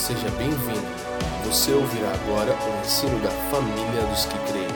[0.00, 0.80] seja bem-vindo.
[1.44, 4.66] Você ouvirá agora o ensino da família dos que creem.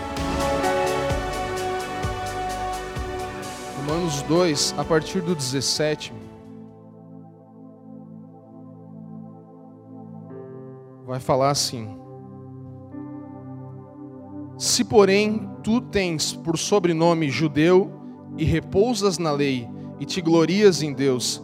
[3.79, 6.13] Romanos 2, a partir do 17.
[11.07, 11.97] Vai falar assim:
[14.59, 17.91] Se, porém, tu tens por sobrenome judeu
[18.37, 19.67] e repousas na lei
[19.99, 21.43] e te glorias em Deus,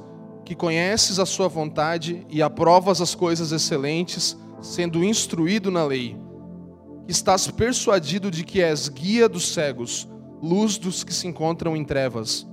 [0.51, 6.19] que conheces a sua vontade e aprovas as coisas excelentes, sendo instruído na lei,
[7.07, 10.09] estás persuadido de que és guia dos cegos,
[10.43, 12.45] luz dos que se encontram em trevas,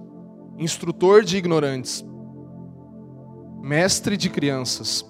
[0.60, 2.06] instrutor de ignorantes,
[3.64, 5.04] mestre de crianças,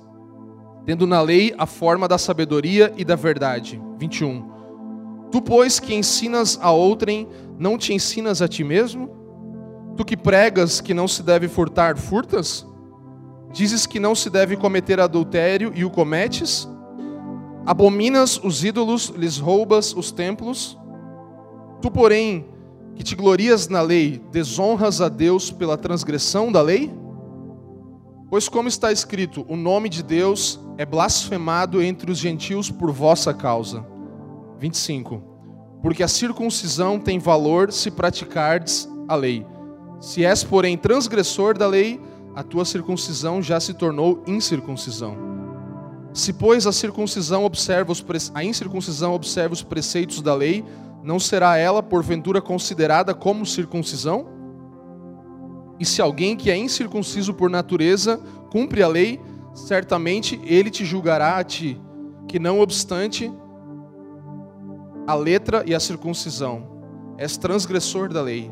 [0.86, 3.82] tendo na lei a forma da sabedoria e da verdade.
[4.00, 4.50] 21.
[5.30, 7.28] Tu, pois, que ensinas a outrem,
[7.60, 9.10] não te ensinas a ti mesmo?
[9.98, 12.66] Tu que pregas que não se deve furtar, furtas?
[13.58, 16.70] Dizes que não se deve cometer adultério e o cometes?
[17.66, 20.78] Abominas os ídolos, lhes roubas os templos?
[21.82, 22.46] Tu, porém,
[22.96, 26.94] que te glorias na lei, desonras a Deus pela transgressão da lei?
[28.30, 33.34] Pois, como está escrito, o nome de Deus é blasfemado entre os gentios por vossa
[33.34, 33.84] causa.
[34.60, 35.20] 25.
[35.82, 39.44] Porque a circuncisão tem valor se praticardes a lei.
[40.00, 42.00] Se és, porém, transgressor da lei,
[42.38, 45.18] a tua circuncisão já se tornou incircuncisão.
[46.14, 48.20] Se, pois, a circuncisão observa os pre...
[48.32, 50.64] a incircuncisão observa os preceitos da lei,
[51.04, 54.28] não será ela, porventura, considerada como circuncisão?
[55.80, 58.18] E se alguém que é incircunciso por natureza
[58.52, 59.20] cumpre a lei,
[59.56, 61.82] certamente ele te julgará a ti,
[62.28, 63.34] que não obstante
[65.08, 66.68] a letra e a circuncisão,
[67.18, 68.52] és transgressor da lei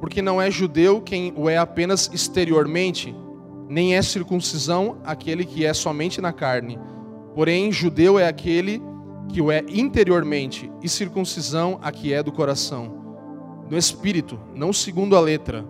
[0.00, 3.14] porque não é judeu quem o é apenas exteriormente,
[3.68, 6.78] nem é circuncisão aquele que é somente na carne.
[7.34, 8.82] Porém, judeu é aquele
[9.28, 13.04] que o é interiormente, e circuncisão a que é do coração,
[13.68, 15.64] no espírito, não segundo a letra,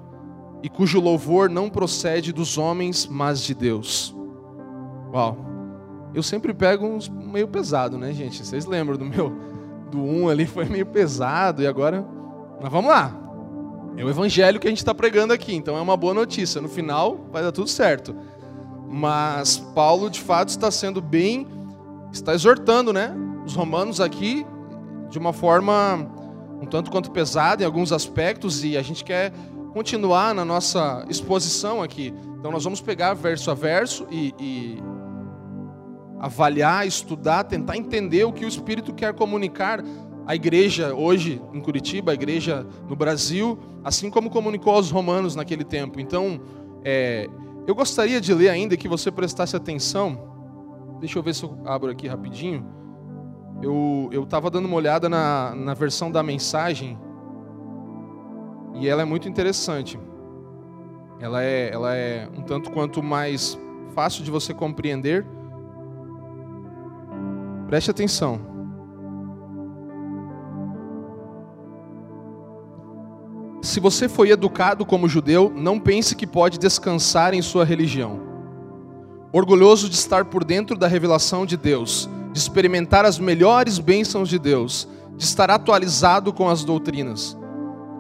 [0.63, 4.15] e cujo louvor não procede dos homens, mas de Deus.
[5.13, 5.39] Uau.
[6.15, 8.45] Eu sempre pego uns meio pesado, né, gente?
[8.45, 9.37] Vocês lembram do meu
[9.91, 12.07] do um ali foi meio pesado e agora,
[12.61, 13.26] mas vamos lá.
[13.97, 16.61] É o evangelho que a gente está pregando aqui, então é uma boa notícia.
[16.61, 18.15] No final vai dar tudo certo.
[18.89, 21.47] Mas Paulo, de fato, está sendo bem,
[22.13, 23.15] está exortando, né?
[23.45, 24.47] Os romanos aqui
[25.09, 26.09] de uma forma
[26.61, 29.33] um tanto quanto pesada em alguns aspectos e a gente quer
[29.73, 32.13] continuar na nossa exposição aqui.
[32.39, 34.83] Então nós vamos pegar verso a verso e, e
[36.19, 39.83] avaliar, estudar, tentar entender o que o Espírito quer comunicar
[40.27, 45.63] a igreja hoje em Curitiba, a igreja no Brasil, assim como comunicou aos romanos naquele
[45.63, 46.01] tempo.
[46.01, 46.41] Então,
[46.85, 47.29] é,
[47.67, 50.35] eu gostaria de ler ainda que você prestasse atenção.
[50.99, 52.67] Deixa eu ver se eu abro aqui rapidinho.
[53.63, 56.99] Eu estava dando uma olhada na, na versão da mensagem
[58.75, 59.99] e ela é muito interessante.
[61.19, 63.59] Ela é, ela é um tanto quanto mais
[63.95, 65.25] fácil de você compreender.
[67.67, 68.56] Preste atenção.
[73.67, 78.21] Se você foi educado como judeu, não pense que pode descansar em sua religião.
[79.33, 84.39] Orgulhoso de estar por dentro da revelação de Deus, de experimentar as melhores bênçãos de
[84.39, 87.37] Deus, de estar atualizado com as doutrinas.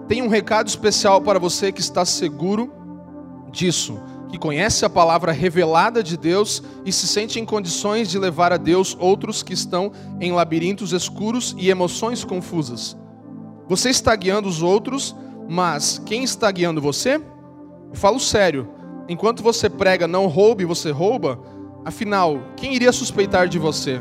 [0.06, 2.72] Tem um recado especial para você que está seguro
[3.50, 8.52] disso, que conhece a palavra revelada de Deus e se sente em condições de levar
[8.52, 9.90] a Deus outros que estão
[10.20, 12.96] em labirintos escuros e emoções confusas.
[13.68, 15.12] Você está guiando os outros
[15.48, 17.14] mas quem está guiando você?
[17.14, 18.68] Eu falo sério.
[19.08, 21.38] Enquanto você prega não roube, você rouba.
[21.84, 24.00] Afinal, quem iria suspeitar de você?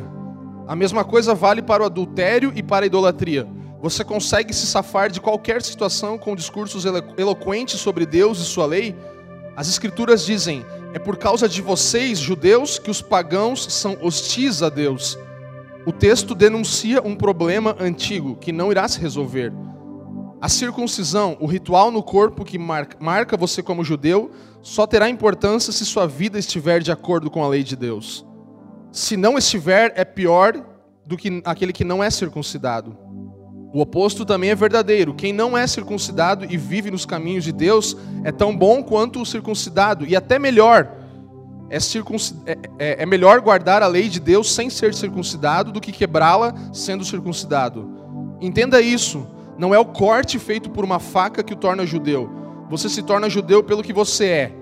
[0.68, 3.48] A mesma coisa vale para o adultério e para a idolatria.
[3.82, 6.86] Você consegue se safar de qualquer situação com discursos
[7.18, 8.96] eloquentes sobre Deus e sua lei?
[9.56, 14.70] As Escrituras dizem: é por causa de vocês, judeus, que os pagãos são hostis a
[14.70, 15.20] Deus.
[15.86, 19.54] O texto denuncia um problema antigo que não irá se resolver.
[20.46, 24.30] A circuncisão, o ritual no corpo que marca você como judeu,
[24.62, 28.24] só terá importância se sua vida estiver de acordo com a lei de Deus.
[28.92, 30.64] Se não estiver, é pior
[31.04, 32.96] do que aquele que não é circuncidado.
[33.74, 35.16] O oposto também é verdadeiro.
[35.16, 39.26] Quem não é circuncidado e vive nos caminhos de Deus é tão bom quanto o
[39.26, 40.92] circuncidado, e até melhor.
[41.72, 41.78] É,
[42.46, 46.54] é, é, é melhor guardar a lei de Deus sem ser circuncidado do que quebrá-la
[46.72, 48.38] sendo circuncidado.
[48.40, 49.34] Entenda isso.
[49.58, 52.30] Não é o corte feito por uma faca que o torna judeu.
[52.70, 54.56] Você se torna judeu pelo que você é.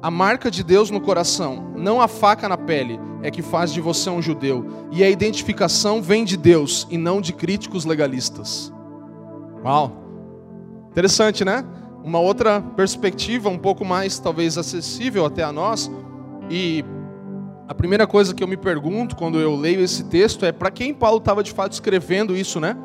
[0.00, 2.98] A marca de Deus no coração, não a faca na pele.
[3.22, 7.20] é que faz de você um judeu, e a identificação vem de Deus e não
[7.20, 8.72] de críticos legalistas.
[9.64, 9.92] Uau!
[10.90, 11.64] Interessante, né?
[12.02, 15.90] Uma outra perspectiva, um pouco mais talvez acessível até a nós,
[16.50, 16.84] e
[17.68, 20.92] a primeira coisa que eu me pergunto quando eu leio esse texto é para quem
[20.92, 22.76] Paulo estava de fato escrevendo isso, né?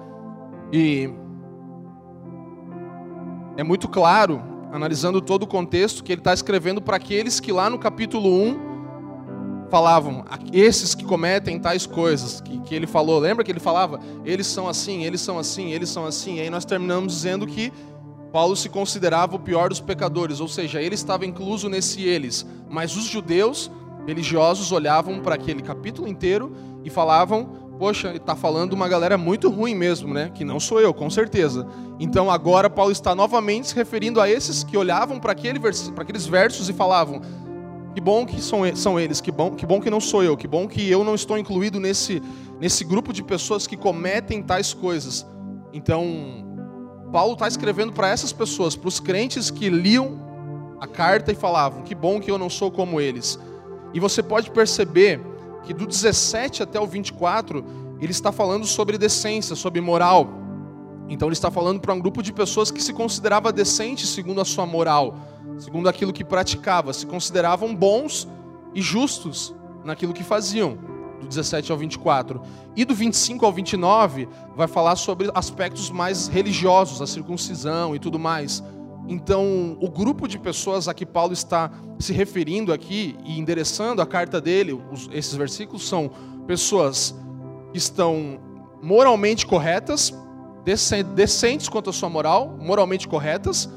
[0.71, 1.09] E
[3.57, 7.69] é muito claro, analisando todo o contexto, que ele está escrevendo para aqueles que lá
[7.69, 8.67] no capítulo 1
[9.69, 10.23] falavam,
[10.53, 14.69] esses que cometem tais coisas, que, que ele falou, lembra que ele falava, eles são
[14.69, 17.73] assim, eles são assim, eles são assim, e aí nós terminamos dizendo que
[18.31, 22.95] Paulo se considerava o pior dos pecadores, ou seja, ele estava incluso nesse eles, mas
[22.95, 23.71] os judeus
[24.05, 29.49] religiosos olhavam para aquele capítulo inteiro e falavam, poxa, ele está falando uma galera muito
[29.49, 30.31] ruim mesmo, né?
[30.33, 31.67] Que não sou eu, com certeza.
[31.99, 36.25] Então agora Paulo está novamente se referindo a esses que olhavam para aquele para aqueles
[36.25, 37.21] versos e falavam,
[37.93, 40.47] que bom que são, são eles, que bom, que bom que não sou eu, que
[40.47, 42.21] bom que eu não estou incluído nesse,
[42.59, 45.25] nesse grupo de pessoas que cometem tais coisas.
[45.73, 46.47] Então,
[47.11, 50.19] Paulo está escrevendo para essas pessoas, para os crentes que liam
[50.79, 53.39] a carta e falavam: que bom que eu não sou como eles.
[53.93, 55.19] E você pode perceber
[55.67, 57.63] que do 17 até o 24,
[57.99, 60.29] ele está falando sobre decência, sobre moral.
[61.09, 64.45] Então, ele está falando para um grupo de pessoas que se considerava decente segundo a
[64.45, 65.15] sua moral
[65.59, 68.27] segundo aquilo que praticava, se consideravam bons
[68.73, 69.53] e justos
[69.83, 70.77] naquilo que faziam,
[71.19, 72.41] do 17 ao 24.
[72.75, 78.19] E do 25 ao 29 vai falar sobre aspectos mais religiosos, a circuncisão e tudo
[78.19, 78.63] mais.
[79.07, 84.05] Então, o grupo de pessoas a que Paulo está se referindo aqui e endereçando a
[84.05, 84.79] carta dele,
[85.11, 86.11] esses versículos são
[86.45, 87.15] pessoas
[87.71, 88.39] que estão
[88.81, 90.13] moralmente corretas,
[91.15, 93.69] decentes quanto à sua moral, moralmente corretas,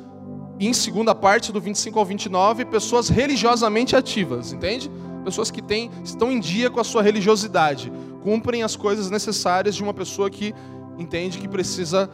[0.58, 4.90] e em segunda parte, do 25 ao 29, pessoas religiosamente ativas, entende?
[5.24, 7.90] Pessoas que têm, estão em dia com a sua religiosidade,
[8.22, 10.52] cumprem as coisas necessárias de uma pessoa que
[10.98, 12.10] entende que precisa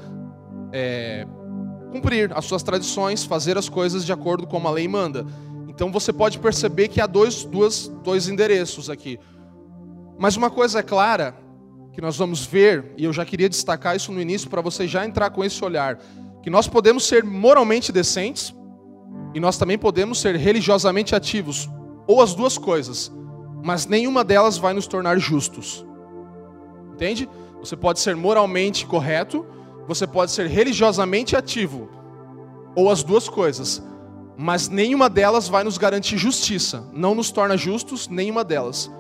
[0.73, 1.27] é,
[1.97, 5.27] cumprir as suas tradições, fazer as coisas de acordo com a lei manda.
[5.67, 9.19] Então você pode perceber que há dois, duas, dois endereços aqui.
[10.19, 11.35] Mas uma coisa é clara,
[11.93, 15.07] que nós vamos ver, e eu já queria destacar isso no início para você já
[15.07, 15.99] entrar com esse olhar
[16.43, 18.55] que nós podemos ser moralmente decentes
[19.35, 21.69] e nós também podemos ser religiosamente ativos,
[22.07, 23.11] ou as duas coisas,
[23.65, 25.85] mas nenhuma delas vai nos tornar justos.
[26.93, 27.29] Entende?
[27.59, 29.45] Você pode ser moralmente correto,
[29.87, 31.89] você pode ser religiosamente ativo,
[32.75, 33.83] ou as duas coisas,
[34.37, 38.91] mas nenhuma delas vai nos garantir justiça, não nos torna justos, nenhuma delas.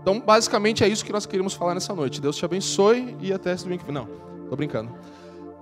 [0.00, 2.20] Então, basicamente é isso que nós queríamos falar nessa noite.
[2.20, 3.82] Deus te abençoe e até esse domingo.
[3.92, 4.08] Não,
[4.48, 4.90] tô brincando.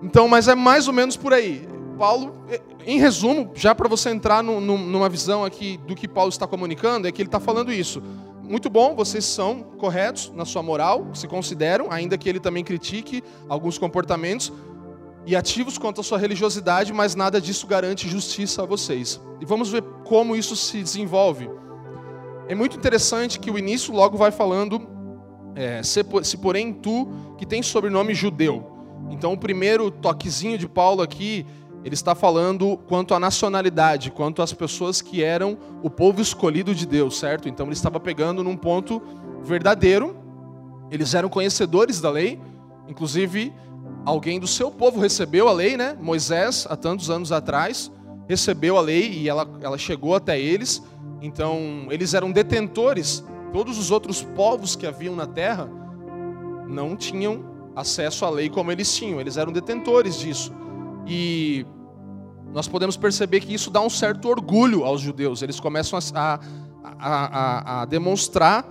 [0.00, 1.66] Então, mas é mais ou menos por aí.
[1.98, 2.34] Paulo,
[2.86, 6.46] em resumo, já para você entrar no, no, numa visão aqui do que Paulo está
[6.46, 8.02] comunicando, é que ele está falando isso.
[8.42, 13.24] Muito bom, vocês são corretos na sua moral, se consideram, ainda que ele também critique
[13.48, 14.52] alguns comportamentos,
[15.26, 19.20] e ativos quanto à sua religiosidade, mas nada disso garante justiça a vocês.
[19.40, 21.50] E vamos ver como isso se desenvolve.
[22.48, 24.86] É muito interessante que o início logo vai falando,
[25.54, 28.76] é, se, se porém tu, que tens sobrenome judeu,
[29.10, 31.46] então, o primeiro toquezinho de Paulo aqui,
[31.84, 36.86] ele está falando quanto à nacionalidade, quanto às pessoas que eram o povo escolhido de
[36.86, 37.48] Deus, certo?
[37.48, 39.00] Então, ele estava pegando num ponto
[39.42, 40.16] verdadeiro.
[40.90, 42.40] Eles eram conhecedores da lei,
[42.88, 43.52] inclusive
[44.06, 45.98] alguém do seu povo recebeu a lei, né?
[46.00, 47.90] Moisés, há tantos anos atrás,
[48.28, 50.80] recebeu a lei e ela, ela chegou até eles.
[51.20, 53.24] Então, eles eram detentores.
[53.52, 55.68] Todos os outros povos que haviam na terra
[56.68, 57.44] não tinham
[57.74, 60.52] acesso à lei como eles tinham, eles eram detentores disso.
[61.06, 61.66] E
[62.52, 66.40] nós podemos perceber que isso dá um certo orgulho aos judeus, eles começam a,
[66.82, 68.64] a, a, a demonstrar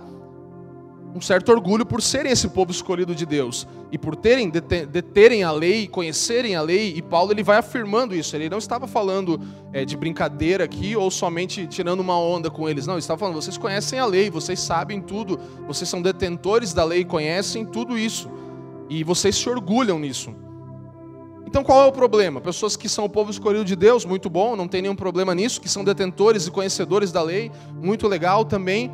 [1.16, 5.50] um certo orgulho por serem esse povo escolhido de Deus e por terem deterem a
[5.50, 6.92] lei, conhecerem a lei.
[6.94, 8.36] E Paulo ele vai afirmando isso.
[8.36, 9.40] Ele não estava falando
[9.72, 12.86] é, de brincadeira aqui ou somente tirando uma onda com eles.
[12.86, 16.84] Não, ele estava falando: vocês conhecem a lei, vocês sabem tudo, vocês são detentores da
[16.84, 18.30] lei, conhecem tudo isso.
[18.90, 20.34] E vocês se orgulham nisso.
[21.46, 22.40] Então qual é o problema?
[22.40, 25.60] Pessoas que são o povo escolhido de Deus, muito bom, não tem nenhum problema nisso,
[25.60, 28.92] que são detentores e conhecedores da lei, muito legal também.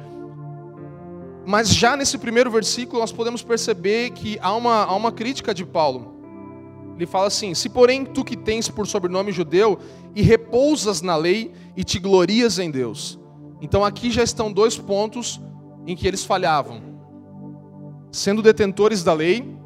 [1.45, 5.65] Mas já nesse primeiro versículo nós podemos perceber que há uma, há uma crítica de
[5.65, 6.13] Paulo.
[6.97, 9.79] Ele fala assim: Se porém tu que tens por sobrenome judeu
[10.15, 13.19] e repousas na lei e te glorias em Deus.
[13.61, 15.41] Então aqui já estão dois pontos
[15.87, 16.81] em que eles falhavam.
[18.11, 19.57] Sendo detentores da lei,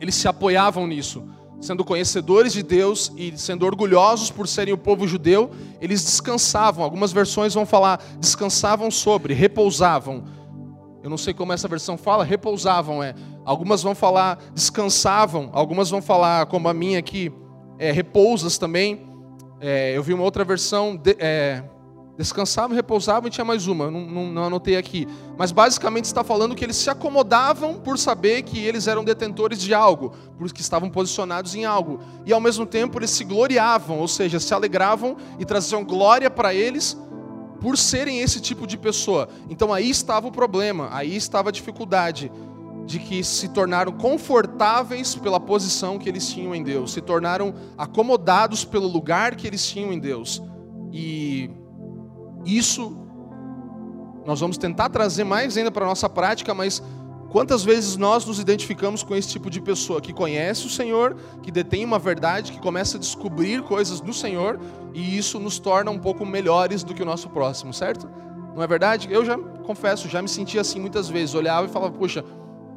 [0.00, 1.24] eles se apoiavam nisso.
[1.60, 6.84] Sendo conhecedores de Deus e sendo orgulhosos por serem o povo judeu, eles descansavam.
[6.84, 10.24] Algumas versões vão falar descansavam sobre, repousavam.
[11.08, 13.14] Eu não sei como essa versão fala, repousavam, é.
[13.42, 17.32] Algumas vão falar descansavam, algumas vão falar, como a minha aqui,
[17.78, 19.08] é, repousas também.
[19.58, 21.64] É, eu vi uma outra versão, de, é,
[22.18, 25.08] descansavam, repousavam e tinha mais uma, não, não, não anotei aqui.
[25.38, 29.72] Mas basicamente está falando que eles se acomodavam por saber que eles eram detentores de
[29.72, 32.00] algo, porque estavam posicionados em algo.
[32.26, 36.52] E ao mesmo tempo eles se gloriavam, ou seja, se alegravam e traziam glória para
[36.52, 36.98] eles
[37.60, 39.28] por serem esse tipo de pessoa.
[39.48, 42.30] Então aí estava o problema, aí estava a dificuldade
[42.86, 48.64] de que se tornaram confortáveis pela posição que eles tinham em Deus, se tornaram acomodados
[48.64, 50.42] pelo lugar que eles tinham em Deus.
[50.90, 51.50] E
[52.46, 52.96] isso
[54.24, 56.82] nós vamos tentar trazer mais ainda para a nossa prática, mas
[57.30, 61.50] quantas vezes nós nos identificamos com esse tipo de pessoa que conhece o Senhor, que
[61.50, 64.58] detém uma verdade, que começa a descobrir coisas do Senhor,
[64.94, 68.08] e isso nos torna um pouco melhores do que o nosso próximo, certo?
[68.54, 69.08] Não é verdade?
[69.10, 72.24] Eu já confesso, já me sentia assim muitas vezes, olhava e falava, puxa,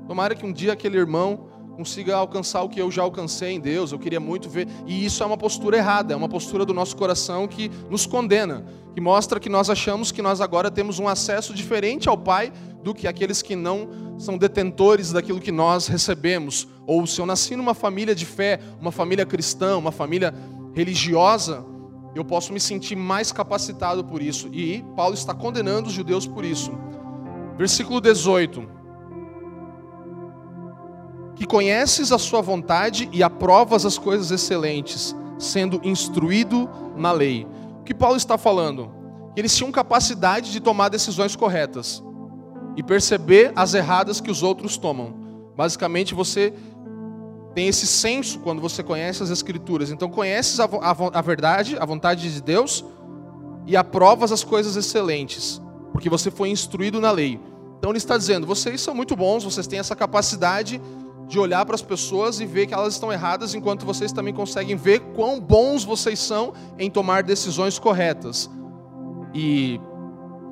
[0.08, 3.92] tomara que um dia aquele irmão consiga alcançar o que eu já alcancei em Deus,
[3.92, 4.68] eu queria muito ver.
[4.86, 8.66] E isso é uma postura errada, é uma postura do nosso coração que nos condena,
[8.94, 12.52] que mostra que nós achamos que nós agora temos um acesso diferente ao Pai
[12.84, 16.68] do que aqueles que não são detentores daquilo que nós recebemos.
[16.86, 20.34] Ou se eu nasci numa família de fé, uma família cristã, uma família
[20.74, 21.66] religiosa,
[22.16, 24.50] eu posso me sentir mais capacitado por isso.
[24.52, 26.72] E Paulo está condenando os judeus por isso.
[27.58, 28.82] Versículo 18
[31.34, 37.48] que conheces a sua vontade e aprovas as coisas excelentes, sendo instruído na lei.
[37.80, 38.92] O que Paulo está falando?
[39.34, 42.04] Que eles tinham capacidade de tomar decisões corretas
[42.76, 45.14] e perceber as erradas que os outros tomam.
[45.56, 46.54] Basicamente, você
[47.54, 49.92] tem esse senso quando você conhece as Escrituras.
[49.92, 52.84] Então, conheces a, a, a verdade, a vontade de Deus
[53.68, 55.62] e aprovas as coisas excelentes,
[55.92, 57.40] porque você foi instruído na lei.
[57.78, 60.82] Então, ele está dizendo: vocês são muito bons, vocês têm essa capacidade
[61.28, 64.76] de olhar para as pessoas e ver que elas estão erradas, enquanto vocês também conseguem
[64.76, 68.50] ver quão bons vocês são em tomar decisões corretas.
[69.34, 69.80] E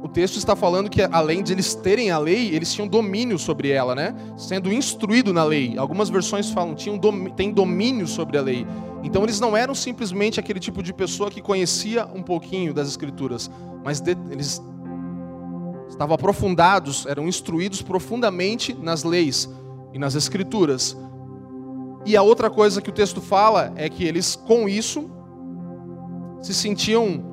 [0.02, 3.70] o texto está falando que além de eles terem a lei, eles tinham domínio sobre
[3.70, 4.16] ela, né?
[4.38, 5.78] Sendo instruído na lei.
[5.78, 7.00] Algumas versões falam tinham
[7.36, 8.66] tem domínio sobre a lei.
[9.04, 13.52] Então eles não eram simplesmente aquele tipo de pessoa que conhecia um pouquinho das escrituras,
[13.84, 14.62] mas de, eles
[15.90, 19.50] estavam aprofundados, eram instruídos profundamente nas leis
[19.94, 20.96] e nas Escrituras.
[22.06, 25.10] E a outra coisa que o texto fala é que eles, com isso,
[26.42, 27.29] se sentiam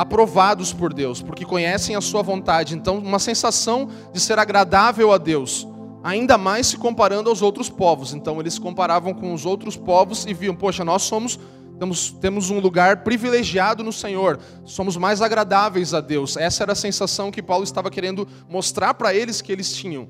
[0.00, 2.74] aprovados por Deus, porque conhecem a sua vontade.
[2.74, 5.68] Então, uma sensação de ser agradável a Deus,
[6.02, 8.14] ainda mais se comparando aos outros povos.
[8.14, 11.38] Então, eles comparavam com os outros povos e viam: poxa, nós somos.
[11.78, 16.36] Temos, temos um lugar privilegiado no Senhor, somos mais agradáveis a Deus.
[16.36, 20.06] Essa era a sensação que Paulo estava querendo mostrar para eles que eles tinham.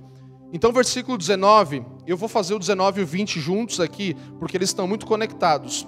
[0.53, 4.71] Então, versículo 19, eu vou fazer o 19 e o 20 juntos aqui, porque eles
[4.71, 5.87] estão muito conectados.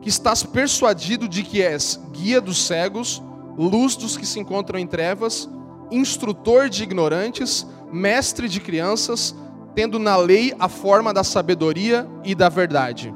[0.00, 3.22] Que estás persuadido de que és guia dos cegos,
[3.56, 5.48] luz dos que se encontram em trevas,
[5.90, 9.34] instrutor de ignorantes, mestre de crianças,
[9.74, 13.14] tendo na lei a forma da sabedoria e da verdade.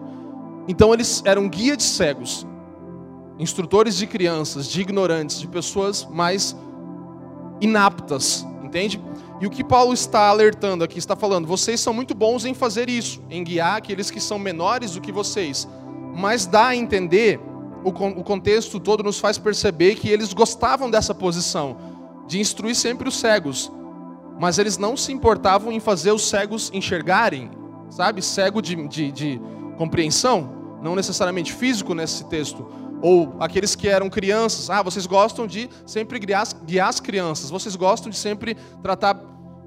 [0.68, 2.46] Então, eles eram guia de cegos,
[3.38, 6.56] instrutores de crianças, de ignorantes, de pessoas mais
[7.60, 9.02] inaptas, entende?
[9.40, 12.88] E o que Paulo está alertando aqui, está falando, vocês são muito bons em fazer
[12.88, 15.68] isso, em guiar aqueles que são menores do que vocês.
[16.14, 17.40] Mas dá a entender,
[17.84, 21.76] o, contexto todo nos faz perceber que eles gostavam dessa posição,
[22.26, 23.72] de instruir sempre os cegos.
[24.38, 27.50] Mas eles não se importavam em fazer os cegos enxergarem,
[27.90, 28.22] sabe?
[28.22, 29.40] Cego de, de, de
[29.76, 32.66] compreensão, não necessariamente físico nesse texto
[33.02, 37.74] ou aqueles que eram crianças, ah, vocês gostam de sempre guiar, guiar as crianças, vocês
[37.74, 39.20] gostam de sempre tratar,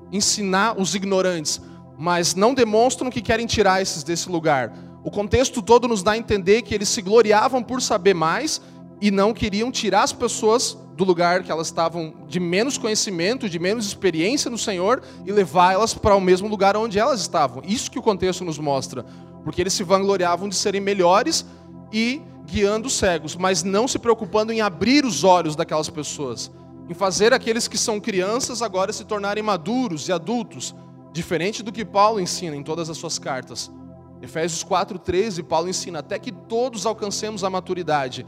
[0.10, 1.62] ensinar os ignorantes,
[1.98, 4.74] mas não demonstram que querem tirar esses desse lugar.
[5.06, 8.60] O contexto todo nos dá a entender que eles se gloriavam por saber mais
[9.00, 13.60] e não queriam tirar as pessoas do lugar que elas estavam de menos conhecimento, de
[13.60, 17.62] menos experiência no Senhor e levar elas para o mesmo lugar onde elas estavam.
[17.68, 19.06] Isso que o contexto nos mostra,
[19.44, 21.46] porque eles se vangloriavam de serem melhores
[21.94, 26.50] e guiando os cegos, mas não se preocupando em abrir os olhos daquelas pessoas,
[26.90, 30.74] em fazer aqueles que são crianças agora se tornarem maduros e adultos,
[31.14, 33.70] diferente do que Paulo ensina em todas as suas cartas.
[34.22, 38.26] Efésios 4:13, Paulo ensina até que todos alcancemos a maturidade.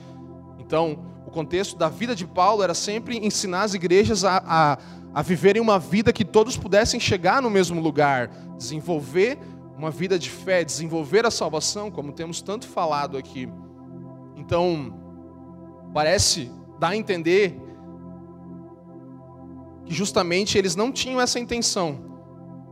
[0.60, 4.78] Então, o contexto da vida de Paulo era sempre ensinar as igrejas a, a,
[5.14, 9.38] a viverem uma vida que todos pudessem chegar no mesmo lugar, desenvolver
[9.78, 13.48] uma vida de fé, desenvolver a salvação, como temos tanto falado aqui.
[14.36, 14.94] Então,
[15.94, 17.60] parece dar a entender
[19.86, 22.07] que justamente eles não tinham essa intenção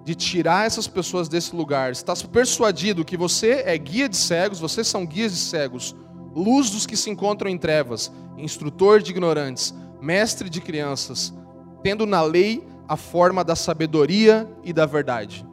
[0.06, 1.92] de tirar essas pessoas desse lugar.
[1.92, 5.96] Está persuadido que você é guia de cegos, vocês são guias de cegos,
[6.36, 11.34] luz dos que se encontram em trevas, instrutor de ignorantes, mestre de crianças,
[11.82, 15.44] tendo na lei a forma da sabedoria e da verdade.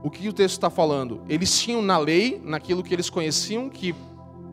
[0.00, 1.20] O que o texto está falando?
[1.28, 3.96] Eles tinham na lei, naquilo que eles conheciam, que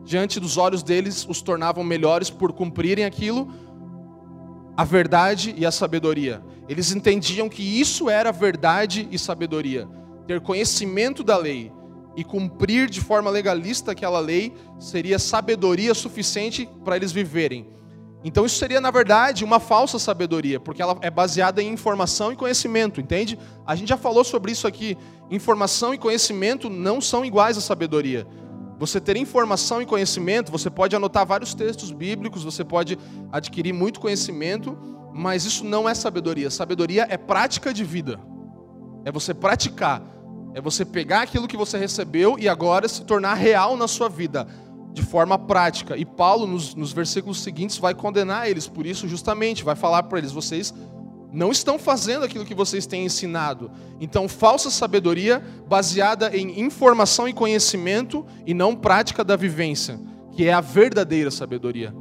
[0.04, 3.48] diante dos olhos deles os tornavam melhores por cumprirem aquilo,
[4.76, 6.42] a verdade e a sabedoria.
[6.68, 9.88] Eles entendiam que isso era verdade e sabedoria.
[10.26, 11.72] Ter conhecimento da lei
[12.16, 17.68] e cumprir de forma legalista aquela lei seria sabedoria suficiente para eles viverem.
[18.24, 22.36] Então isso seria, na verdade, uma falsa sabedoria, porque ela é baseada em informação e
[22.36, 23.38] conhecimento, entende?
[23.64, 24.98] A gente já falou sobre isso aqui.
[25.30, 28.26] Informação e conhecimento não são iguais à sabedoria.
[28.78, 32.98] Você ter informação e conhecimento, você pode anotar vários textos bíblicos, você pode
[33.32, 34.76] adquirir muito conhecimento,
[35.14, 36.50] mas isso não é sabedoria.
[36.50, 38.20] Sabedoria é prática de vida.
[39.04, 40.02] É você praticar.
[40.52, 44.46] É você pegar aquilo que você recebeu e agora se tornar real na sua vida,
[44.92, 45.96] de forma prática.
[45.96, 49.64] E Paulo, nos, nos versículos seguintes, vai condenar eles por isso, justamente.
[49.64, 50.74] Vai falar para eles: vocês
[51.36, 53.70] não estão fazendo aquilo que vocês têm ensinado.
[54.00, 60.00] Então, falsa sabedoria baseada em informação e conhecimento e não prática da vivência,
[60.32, 61.94] que é a verdadeira sabedoria.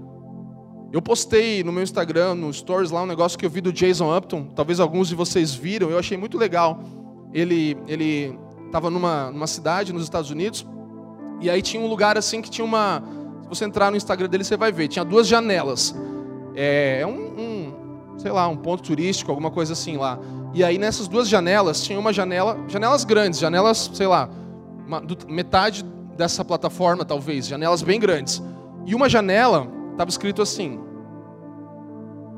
[0.94, 4.16] Eu postei no meu Instagram, no Stories lá, um negócio que eu vi do Jason
[4.16, 6.82] Upton, talvez alguns de vocês viram, eu achei muito legal.
[7.34, 10.66] Ele ele estava numa, numa cidade nos Estados Unidos,
[11.42, 13.04] e aí tinha um lugar assim que tinha uma.
[13.44, 15.94] Se você entrar no Instagram dele, você vai ver, tinha duas janelas.
[16.56, 17.55] É, é um, um
[18.26, 20.18] sei lá, um ponto turístico, alguma coisa assim lá.
[20.52, 24.28] E aí nessas duas janelas tinha uma janela, janelas grandes, janelas, sei lá,
[24.84, 25.86] uma, metade
[26.18, 28.42] dessa plataforma talvez, janelas bem grandes.
[28.84, 30.80] E uma janela estava escrito assim: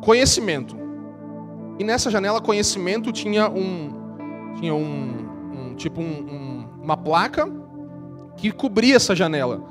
[0.01, 0.75] conhecimento.
[1.79, 7.49] E nessa janela conhecimento tinha um tinha um, um tipo um, um, uma placa
[8.35, 9.63] que cobria essa janela.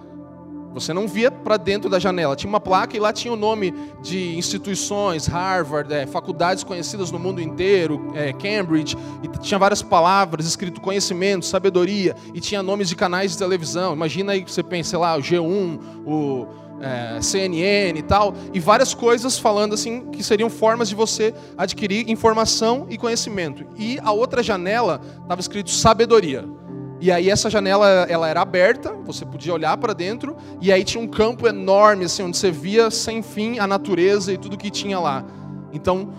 [0.76, 2.36] Você não via para dentro da janela.
[2.36, 7.18] Tinha uma placa e lá tinha o nome de instituições, Harvard, é, faculdades conhecidas no
[7.18, 12.94] mundo inteiro, é, Cambridge, e tinha várias palavras escrito conhecimento, sabedoria, e tinha nomes de
[12.94, 13.94] canais de televisão.
[13.94, 16.46] Imagina aí que você pensa, sei lá, o G1, o
[16.78, 22.10] é, CNN e tal, e várias coisas falando assim que seriam formas de você adquirir
[22.10, 23.64] informação e conhecimento.
[23.78, 26.44] E a outra janela estava escrito sabedoria.
[27.00, 31.02] E aí essa janela ela era aberta, você podia olhar para dentro, e aí tinha
[31.02, 34.98] um campo enorme assim onde você via sem fim a natureza e tudo que tinha
[34.98, 35.24] lá.
[35.72, 36.10] Então,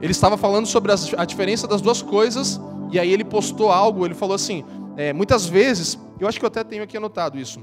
[0.00, 2.60] ele estava falando sobre a diferença das duas coisas,
[2.92, 4.64] e aí ele postou algo, ele falou assim,
[4.96, 7.60] é, muitas vezes, eu acho que eu até tenho aqui anotado isso.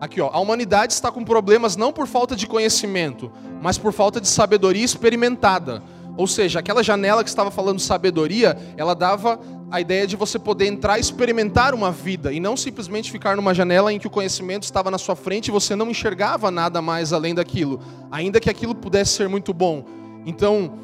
[0.00, 4.18] Aqui, ó, a humanidade está com problemas não por falta de conhecimento, mas por falta
[4.18, 5.82] de sabedoria experimentada.
[6.16, 9.38] Ou seja, aquela janela que estava falando sabedoria, ela dava
[9.70, 13.54] a ideia de você poder entrar e experimentar uma vida e não simplesmente ficar numa
[13.54, 17.12] janela em que o conhecimento estava na sua frente e você não enxergava nada mais
[17.12, 17.80] além daquilo,
[18.10, 19.84] ainda que aquilo pudesse ser muito bom.
[20.26, 20.74] Então,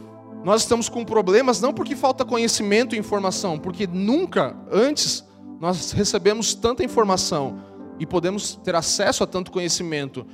[0.44, 5.24] nós estamos com problemas não porque falta conhecimento e informação, porque nunca antes
[5.60, 7.58] nós recebemos tanta informação
[7.98, 10.24] e podemos ter acesso a tanto conhecimento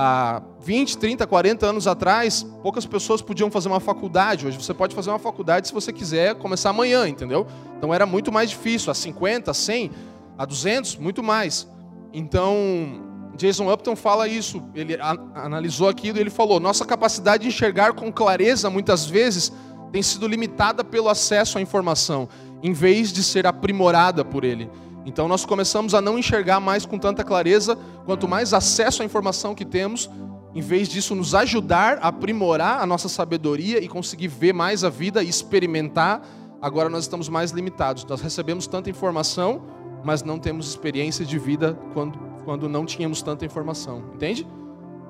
[0.00, 4.46] há 20, 30, 40 anos atrás, poucas pessoas podiam fazer uma faculdade.
[4.46, 7.44] Hoje você pode fazer uma faculdade se você quiser começar amanhã, entendeu?
[7.76, 9.90] Então era muito mais difícil, a 50, a 100,
[10.38, 11.66] a 200, muito mais.
[12.12, 13.02] Então,
[13.36, 14.96] Jason Upton fala isso, ele
[15.34, 19.52] analisou aquilo e ele falou: "Nossa capacidade de enxergar com clareza muitas vezes
[19.90, 22.28] tem sido limitada pelo acesso à informação,
[22.62, 24.70] em vez de ser aprimorada por ele."
[25.04, 29.54] Então nós começamos a não enxergar mais com tanta clareza, quanto mais acesso à informação
[29.54, 30.10] que temos,
[30.54, 34.88] em vez disso nos ajudar a aprimorar a nossa sabedoria e conseguir ver mais a
[34.88, 36.22] vida e experimentar,
[36.60, 38.04] agora nós estamos mais limitados.
[38.04, 39.62] Nós recebemos tanta informação,
[40.04, 44.04] mas não temos experiência de vida quando, quando não tínhamos tanta informação.
[44.14, 44.46] Entende?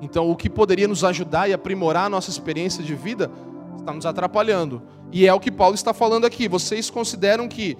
[0.01, 3.31] Então o que poderia nos ajudar e aprimorar a nossa experiência de vida
[3.77, 4.81] está nos atrapalhando.
[5.11, 6.47] E é o que Paulo está falando aqui.
[6.47, 7.77] Vocês consideram que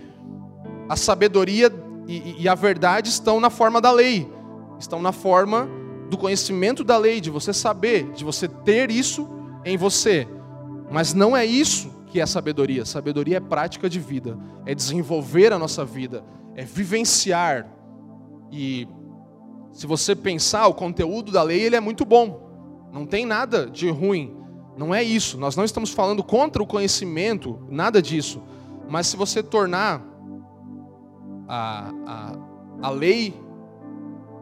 [0.87, 1.69] a sabedoria
[2.09, 4.27] e, e a verdade estão na forma da lei,
[4.79, 5.69] estão na forma
[6.09, 9.29] do conhecimento da lei, de você saber, de você ter isso
[9.63, 10.27] em você.
[10.89, 12.83] Mas não é isso que é sabedoria.
[12.83, 16.23] Sabedoria é prática de vida, é desenvolver a nossa vida,
[16.55, 17.67] é vivenciar.
[18.51, 18.87] E
[19.71, 22.49] se você pensar, o conteúdo da lei ele é muito bom.
[22.91, 24.35] Não tem nada de ruim.
[24.75, 25.37] Não é isso.
[25.37, 28.41] Nós não estamos falando contra o conhecimento, nada disso.
[28.89, 30.03] Mas se você tornar
[31.49, 33.33] a, a, a lei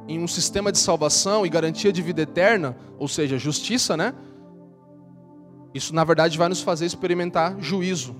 [0.07, 4.13] em um sistema de salvação e garantia de vida eterna, ou seja, justiça, né?
[5.73, 8.15] Isso, na verdade, vai nos fazer experimentar juízo.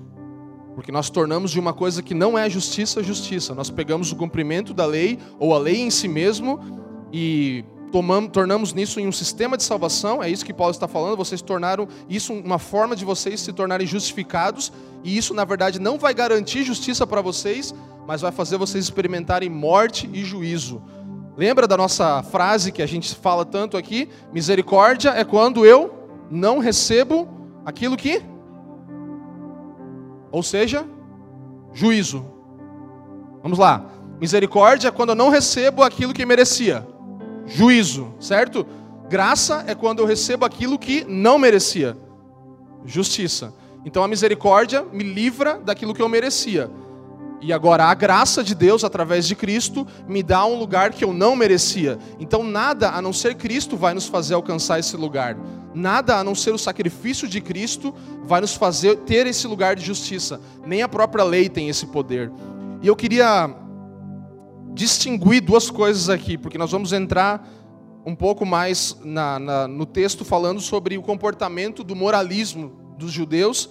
[0.74, 3.54] Porque nós tornamos de uma coisa que não é justiça, justiça.
[3.54, 6.60] Nós pegamos o cumprimento da lei, ou a lei em si mesmo,
[7.12, 10.22] e tomamos, tornamos nisso em um sistema de salvação.
[10.22, 11.16] É isso que Paulo está falando.
[11.16, 14.72] Vocês tornaram isso uma forma de vocês se tornarem justificados.
[15.02, 17.74] E isso, na verdade, não vai garantir justiça para vocês,
[18.06, 20.82] mas vai fazer vocês experimentarem morte e juízo.
[21.36, 24.08] Lembra da nossa frase que a gente fala tanto aqui?
[24.32, 25.94] Misericórdia é quando eu
[26.30, 27.28] não recebo
[27.64, 28.22] aquilo que.
[30.30, 30.84] Ou seja,
[31.72, 32.24] juízo.
[33.42, 33.86] Vamos lá.
[34.20, 36.86] Misericórdia é quando eu não recebo aquilo que merecia.
[37.48, 38.66] Juízo, certo?
[39.08, 41.96] Graça é quando eu recebo aquilo que não merecia.
[42.84, 43.54] Justiça.
[43.84, 46.70] Então a misericórdia me livra daquilo que eu merecia.
[47.40, 51.12] E agora a graça de Deus através de Cristo me dá um lugar que eu
[51.12, 51.98] não merecia.
[52.18, 55.36] Então nada a não ser Cristo vai nos fazer alcançar esse lugar.
[55.74, 59.84] Nada a não ser o sacrifício de Cristo vai nos fazer ter esse lugar de
[59.84, 60.40] justiça.
[60.66, 62.30] Nem a própria lei tem esse poder.
[62.82, 63.48] E eu queria
[64.78, 67.44] distinguir duas coisas aqui, porque nós vamos entrar
[68.06, 73.68] um pouco mais na, na, no texto falando sobre o comportamento do moralismo dos judeus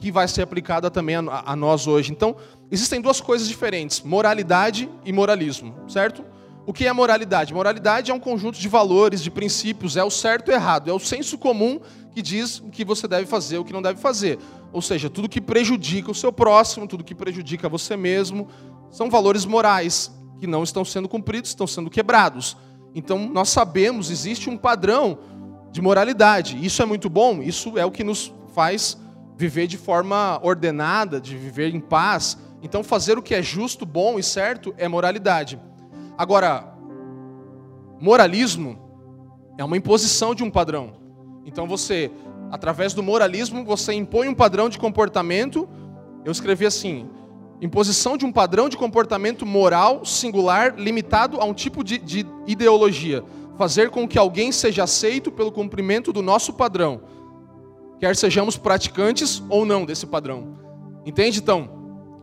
[0.00, 2.10] que vai ser aplicada também a, a nós hoje.
[2.10, 2.34] Então,
[2.68, 6.24] existem duas coisas diferentes: moralidade e moralismo, certo?
[6.66, 7.54] O que é moralidade?
[7.54, 10.98] Moralidade é um conjunto de valores, de princípios, é o certo e errado, é o
[10.98, 11.80] senso comum
[12.12, 14.36] que diz o que você deve fazer, o que não deve fazer.
[14.72, 18.48] Ou seja, tudo que prejudica o seu próximo, tudo que prejudica você mesmo,
[18.90, 20.10] são valores morais
[20.40, 22.56] que não estão sendo cumpridos, estão sendo quebrados.
[22.94, 25.18] Então, nós sabemos, existe um padrão
[25.70, 26.58] de moralidade.
[26.64, 28.98] Isso é muito bom, isso é o que nos faz
[29.36, 32.36] viver de forma ordenada, de viver em paz.
[32.62, 35.60] Então, fazer o que é justo, bom e certo é moralidade.
[36.18, 36.74] Agora,
[38.00, 38.78] moralismo
[39.56, 40.92] é uma imposição de um padrão.
[41.44, 42.10] Então, você,
[42.50, 45.68] através do moralismo, você impõe um padrão de comportamento.
[46.24, 47.08] Eu escrevi assim:
[47.60, 53.22] imposição de um padrão de comportamento moral singular, limitado a um tipo de, de ideologia.
[53.58, 57.02] Fazer com que alguém seja aceito pelo cumprimento do nosso padrão
[58.00, 60.58] quer sejamos praticantes ou não desse padrão.
[61.04, 61.78] Entende então?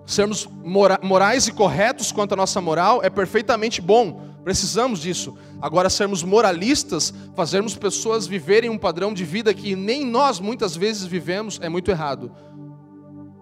[0.06, 5.38] Sermos mora morais e corretos quanto à nossa moral é perfeitamente bom, precisamos disso.
[5.62, 11.06] Agora, sermos moralistas, fazermos pessoas viverem um padrão de vida que nem nós muitas vezes
[11.06, 12.32] vivemos, é muito errado.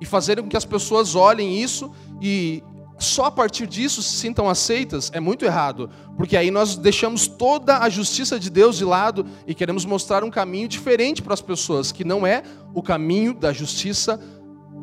[0.06, 1.91] E fazer com que as pessoas olhem isso
[2.22, 2.62] e
[3.00, 7.80] só a partir disso se sintam aceitas é muito errado, porque aí nós deixamos toda
[7.80, 11.91] a justiça de Deus de lado e queremos mostrar um caminho diferente para as pessoas,
[11.91, 14.20] que não é o caminho da justiça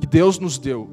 [0.01, 0.91] que Deus nos deu,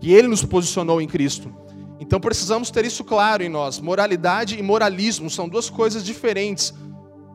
[0.00, 1.54] que Ele nos posicionou em Cristo.
[2.00, 3.80] Então precisamos ter isso claro em nós.
[3.80, 6.72] Moralidade e moralismo são duas coisas diferentes.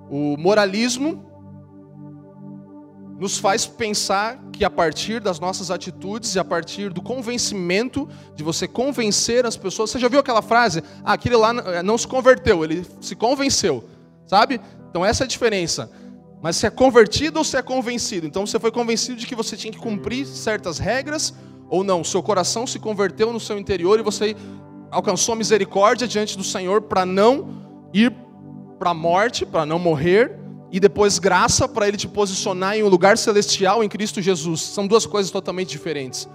[0.10, 1.24] O moralismo
[3.20, 8.44] nos faz pensar que a partir das nossas atitudes e a partir do convencimento, de
[8.44, 9.92] você convencer as pessoas.
[9.92, 10.84] Você já viu aquela frase?
[11.04, 13.84] Ah, aquele lá não se converteu, ele se convenceu.
[14.26, 14.60] Sabe?
[14.90, 15.90] Então essa é a diferença.
[16.42, 18.28] Mas se é convertido ou se é convencido?
[18.28, 21.34] Então você foi convencido de que você tinha que cumprir certas regras
[21.70, 22.04] ou não?
[22.04, 24.36] Seu coração se converteu no seu interior e você
[24.92, 28.14] alcançou misericórdia diante do Senhor para não ir
[28.78, 30.38] para a morte, para não morrer,
[30.74, 34.60] e depois graça para ele te posicionar em um lugar celestial em Cristo Jesus.
[34.60, 36.28] São duas coisas totalmente diferentes.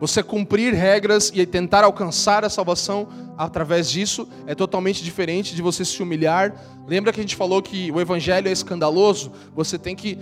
[0.00, 3.06] Você cumprir regras e tentar alcançar a salvação
[3.38, 6.52] através disso é totalmente diferente de você se humilhar.
[6.84, 9.30] Lembra que a gente falou que o evangelho é escandaloso?
[9.54, 10.18] Você tem que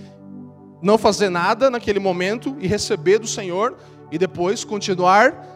[0.82, 3.78] não fazer nada naquele momento e receber do Senhor
[4.12, 5.52] e depois continuar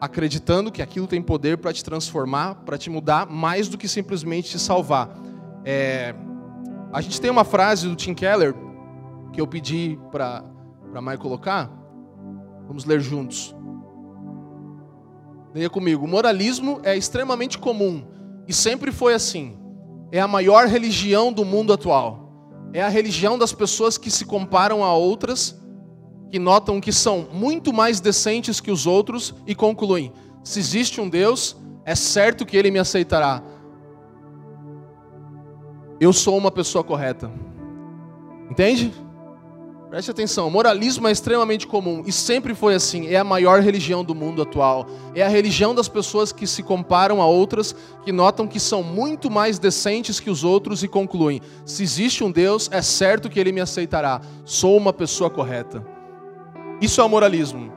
[0.00, 4.50] acreditando que aquilo tem poder para te transformar, para te mudar mais do que simplesmente
[4.50, 5.10] te salvar.
[5.64, 6.14] É,
[6.94, 8.54] a gente tem uma frase do Tim Keller
[9.32, 10.44] que eu pedi para
[10.94, 11.68] a Mai colocar.
[12.68, 13.52] Vamos ler juntos.
[15.52, 16.04] Leia comigo.
[16.04, 18.06] O moralismo é extremamente comum
[18.46, 19.58] e sempre foi assim.
[20.12, 22.30] É a maior religião do mundo atual.
[22.72, 25.60] É a religião das pessoas que se comparam a outras,
[26.30, 30.12] que notam que são muito mais decentes que os outros e concluem:
[30.44, 33.42] se existe um Deus, é certo que ele me aceitará
[36.00, 37.30] eu sou uma pessoa correta.
[38.50, 38.92] Entende?
[39.94, 43.06] Preste atenção, moralismo é extremamente comum e sempre foi assim.
[43.06, 44.88] É a maior religião do mundo atual.
[45.14, 49.30] É a religião das pessoas que se comparam a outras, que notam que são muito
[49.30, 53.52] mais decentes que os outros e concluem: se existe um Deus, é certo que ele
[53.52, 54.20] me aceitará.
[54.44, 55.86] Sou uma pessoa correta.
[56.80, 57.72] Isso é o moralismo.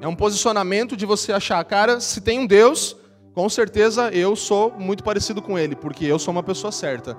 [0.00, 2.96] É um posicionamento de você achar, cara, se tem um Deus,
[3.34, 7.16] com certeza eu sou muito parecido com ele, porque eu sou uma pessoa certa.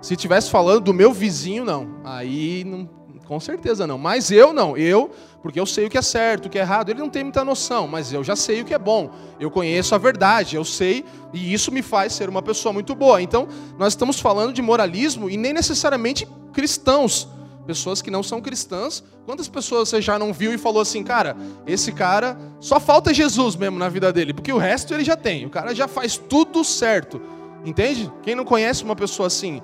[0.00, 2.00] Se estivesse falando do meu vizinho, não.
[2.04, 3.98] Aí não com certeza não.
[3.98, 5.10] Mas eu não, eu,
[5.42, 6.88] porque eu sei o que é certo, o que é errado.
[6.88, 9.10] Ele não tem muita noção, mas eu já sei o que é bom.
[9.38, 13.20] Eu conheço a verdade, eu sei, e isso me faz ser uma pessoa muito boa.
[13.20, 13.46] Então,
[13.78, 17.28] nós estamos falando de moralismo e nem necessariamente cristãos
[17.68, 19.04] pessoas que não são cristãs.
[19.26, 23.56] Quantas pessoas você já não viu e falou assim, cara, esse cara só falta Jesus
[23.56, 25.44] mesmo na vida dele, porque o resto ele já tem.
[25.44, 27.20] O cara já faz tudo certo.
[27.66, 28.10] Entende?
[28.22, 29.60] Quem não conhece uma pessoa assim?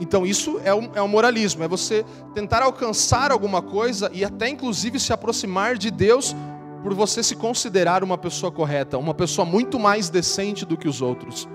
[0.00, 4.48] Então isso é um, é um moralismo, é você tentar alcançar alguma coisa e até
[4.48, 6.36] inclusive se aproximar de Deus
[6.84, 11.02] por você se considerar uma pessoa correta, uma pessoa muito mais decente do que os
[11.02, 11.48] outros.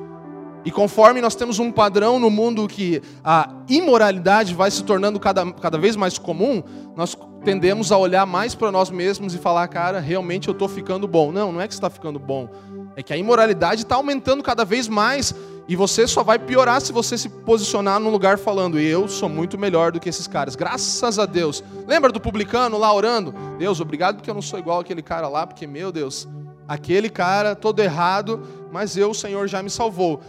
[0.65, 5.51] E conforme nós temos um padrão no mundo que a imoralidade vai se tornando cada,
[5.51, 6.63] cada vez mais comum,
[6.95, 11.07] nós tendemos a olhar mais para nós mesmos e falar, cara, realmente eu estou ficando
[11.07, 11.31] bom.
[11.31, 12.49] Não, não é que está ficando bom.
[12.95, 15.35] É que a imoralidade está aumentando cada vez mais
[15.67, 19.57] e você só vai piorar se você se posicionar num lugar falando, eu sou muito
[19.57, 20.55] melhor do que esses caras.
[20.55, 21.63] Graças a Deus.
[21.87, 23.33] Lembra do publicano lá orando?
[23.57, 26.27] Deus, obrigado porque eu não sou igual aquele cara lá, porque, meu Deus,
[26.67, 30.21] aquele cara todo errado, mas eu, o Senhor, já me salvou.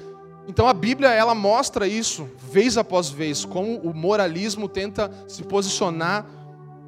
[0.47, 6.27] Então a Bíblia ela mostra isso vez após vez, como o moralismo tenta se posicionar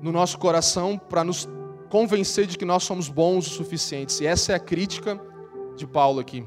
[0.03, 1.49] no nosso coração para nos
[1.89, 4.21] convencer de que nós somos bons o suficientes.
[4.21, 5.19] E essa é a crítica
[5.77, 6.47] de Paulo aqui.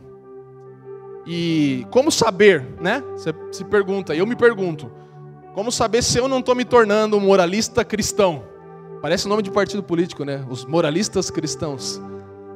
[1.26, 3.04] E como saber, né?
[3.13, 4.91] Você se pergunta, eu me pergunto,
[5.54, 8.43] como saber se eu não estou me tornando um moralista cristão?
[9.02, 10.45] Parece nome de partido político, né?
[10.50, 12.02] Os moralistas cristãos.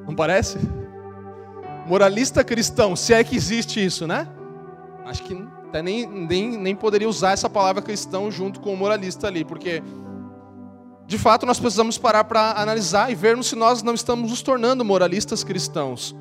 [0.06, 0.58] Não parece?
[1.88, 4.28] Moralista cristão, se é que existe isso, né?
[5.06, 5.34] Acho que
[5.68, 9.84] até nem, nem, nem poderia usar essa palavra cristão junto com o moralista ali, porque
[11.06, 14.86] de fato nós precisamos parar para analisar e vermos se nós não estamos nos tornando
[14.86, 16.16] moralistas cristãos.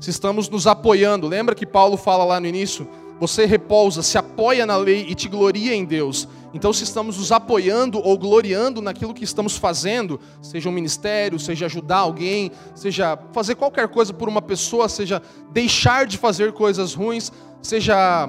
[0.00, 1.28] Se estamos nos apoiando.
[1.28, 2.88] Lembra que Paulo fala lá no início?
[3.20, 6.26] Você repousa, se apoia na lei e te gloria em Deus.
[6.52, 11.66] Então, se estamos nos apoiando ou gloriando naquilo que estamos fazendo, seja um ministério, seja
[11.66, 17.30] ajudar alguém, seja fazer qualquer coisa por uma pessoa, seja deixar de fazer coisas ruins,
[17.62, 18.28] seja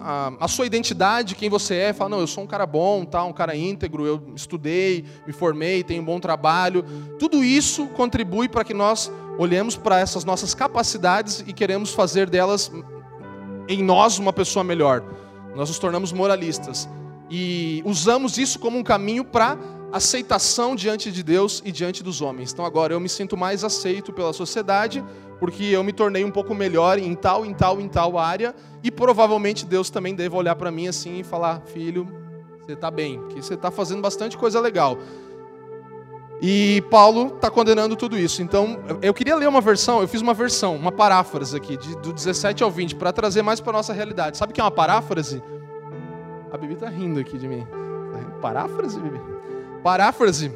[0.00, 3.22] a, a, sua identidade, quem você é, fala, não, eu sou um cara bom, tá,
[3.24, 6.84] um cara íntegro, eu estudei, me formei, tenho um bom trabalho.
[7.18, 12.72] Tudo isso contribui para que nós olhemos para essas nossas capacidades e queremos fazer delas
[13.68, 15.02] em nós uma pessoa melhor.
[15.54, 16.88] Nós nos tornamos moralistas
[17.30, 19.58] e usamos isso como um caminho para
[19.92, 22.52] aceitação diante de Deus e diante dos homens.
[22.52, 25.04] Então agora eu me sinto mais aceito pela sociedade
[25.40, 28.90] porque eu me tornei um pouco melhor em tal, em tal, em tal área, e
[28.90, 32.06] provavelmente Deus também deve olhar para mim assim e falar: filho,
[32.60, 34.98] você está bem, porque você está fazendo bastante coisa legal.
[36.42, 38.40] E Paulo está condenando tudo isso.
[38.42, 42.12] Então, eu queria ler uma versão, eu fiz uma versão, uma paráfrase aqui, de, do
[42.12, 44.38] 17 ao 20, para trazer mais para nossa realidade.
[44.38, 45.42] Sabe o que é uma paráfrase?
[46.50, 47.66] A Bibi está rindo aqui de mim.
[48.40, 49.20] Paráfrase, Bibi?
[49.82, 50.50] Paráfrase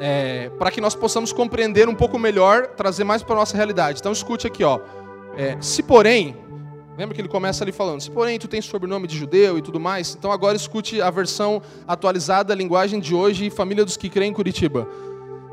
[0.00, 3.98] é, para que nós possamos compreender um pouco melhor, trazer mais para a nossa realidade.
[4.00, 4.80] Então escute aqui, ó.
[5.36, 6.36] É, se porém,
[6.96, 9.78] lembra que ele começa ali falando, se porém tu tens sobrenome de judeu e tudo
[9.78, 14.30] mais, então agora escute a versão atualizada, a linguagem de hoje, família dos que creem
[14.30, 14.88] em Curitiba.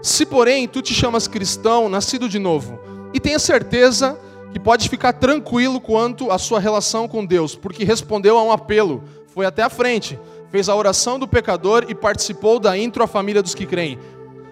[0.01, 2.79] Se porém tu te chamas cristão, nascido de novo,
[3.13, 4.19] e tenha certeza
[4.51, 9.03] que pode ficar tranquilo quanto à sua relação com Deus, porque respondeu a um apelo,
[9.27, 10.17] foi até a frente,
[10.49, 13.99] fez a oração do pecador e participou da intro à família dos que creem.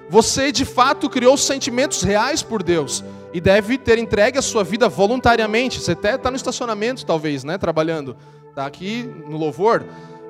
[0.09, 4.87] Você de fato criou sentimentos reais por Deus e deve ter entregue a sua vida
[4.87, 5.79] voluntariamente.
[5.79, 8.15] Você até está no estacionamento, talvez, né, trabalhando.
[8.49, 9.83] Está aqui no louvor.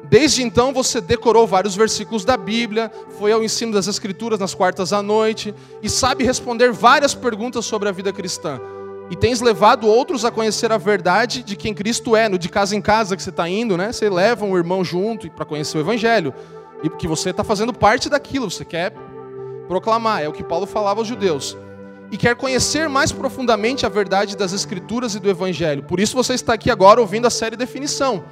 [0.10, 4.94] Desde então você decorou vários versículos da Bíblia, foi ao ensino das Escrituras nas quartas
[4.94, 8.60] à noite e sabe responder várias perguntas sobre a vida cristã.
[9.10, 12.76] E tens levado outros a conhecer a verdade de quem Cristo é, no de casa
[12.76, 13.92] em casa que você está indo, né?
[13.92, 16.34] Você leva um irmão junto para conhecer o Evangelho.
[16.84, 18.94] E que você está fazendo parte daquilo, você quer
[19.68, 21.58] proclamar, é o que Paulo falava aos judeus.
[22.12, 25.84] E quer conhecer mais profundamente a verdade das Escrituras e do Evangelho.
[25.84, 28.24] Por isso você está aqui agora ouvindo a série Definição.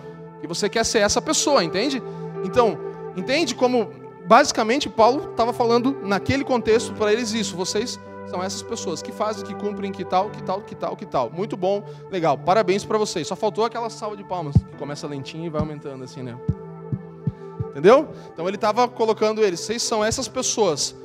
[0.44, 2.02] E você quer ser essa pessoa, entende?
[2.44, 2.78] Então,
[3.16, 3.90] entende como
[4.26, 7.56] basicamente Paulo estava falando naquele contexto para eles isso.
[7.56, 11.06] Vocês são essas pessoas que fazem, que cumprem, que tal, que tal, que tal, que
[11.06, 11.30] tal.
[11.32, 12.38] Muito bom, legal.
[12.38, 13.28] Parabéns para vocês.
[13.28, 16.38] Só faltou aquela salva de palmas que começa lentinho e vai aumentando assim, né?
[17.70, 18.10] Entendeu?
[18.34, 19.60] Então ele estava colocando eles.
[19.60, 20.96] Vocês são essas pessoas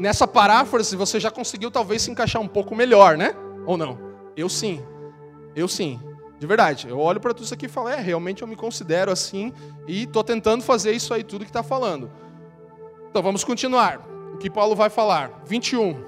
[0.00, 3.34] nessa paráfrase você já conseguiu talvez se encaixar um pouco melhor, né?
[3.66, 3.98] Ou não?
[4.34, 4.82] Eu sim.
[5.54, 6.00] Eu sim.
[6.38, 6.88] De verdade.
[6.88, 9.52] Eu olho para tudo isso aqui e falo, é, realmente eu me considero assim
[9.86, 12.10] e estou tentando fazer isso aí tudo que está falando.
[13.10, 14.00] Então vamos continuar.
[14.34, 15.42] O que Paulo vai falar?
[15.44, 16.02] 21.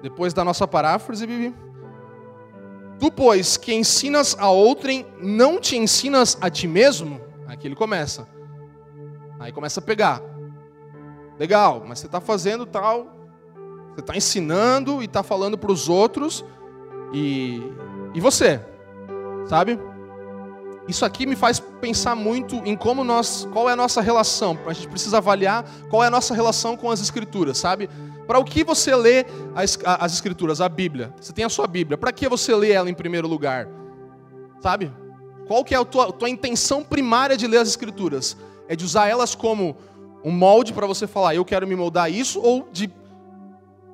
[0.00, 1.52] Depois da nossa paráfrase, Bibi.
[3.00, 7.20] Tu, pois, que ensinas a outrem, não te ensinas a ti mesmo?
[7.48, 8.28] Aqui ele começa.
[9.40, 10.22] Aí começa a pegar.
[11.38, 13.06] Legal, mas você está fazendo tal,
[13.94, 16.44] você está ensinando e está falando para os outros,
[17.12, 17.62] e,
[18.14, 18.60] e você,
[19.46, 19.78] sabe?
[20.88, 24.58] Isso aqui me faz pensar muito em como nós, qual é a nossa relação.
[24.66, 27.90] A gente precisa avaliar qual é a nossa relação com as escrituras, sabe?
[28.26, 31.12] Para o que você lê as, as escrituras, a Bíblia?
[31.20, 31.98] Você tem a sua Bíblia.
[31.98, 33.68] Para que você lê ela em primeiro lugar?
[34.60, 34.90] Sabe?
[35.46, 38.36] Qual que é a tua, tua intenção primária de ler as escrituras?
[38.66, 39.76] É de usar elas como
[40.28, 42.90] um molde para você falar, eu quero me moldar isso, ou de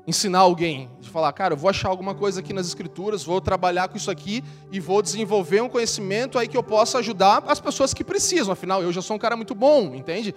[0.06, 3.88] ensinar alguém, de falar, cara, eu vou achar alguma coisa aqui nas escrituras, vou trabalhar
[3.88, 7.94] com isso aqui e vou desenvolver um conhecimento aí que eu possa ajudar as pessoas
[7.94, 8.52] que precisam.
[8.52, 10.34] Afinal, eu já sou um cara muito bom, entende?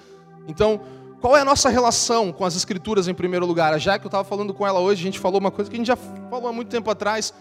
[0.48, 0.80] Então,
[1.20, 3.74] qual é a nossa relação com as escrituras em primeiro lugar?
[3.74, 5.80] A Jack, eu estava falando com ela hoje, a gente falou uma coisa que a
[5.80, 7.34] gente já falou há muito tempo atrás,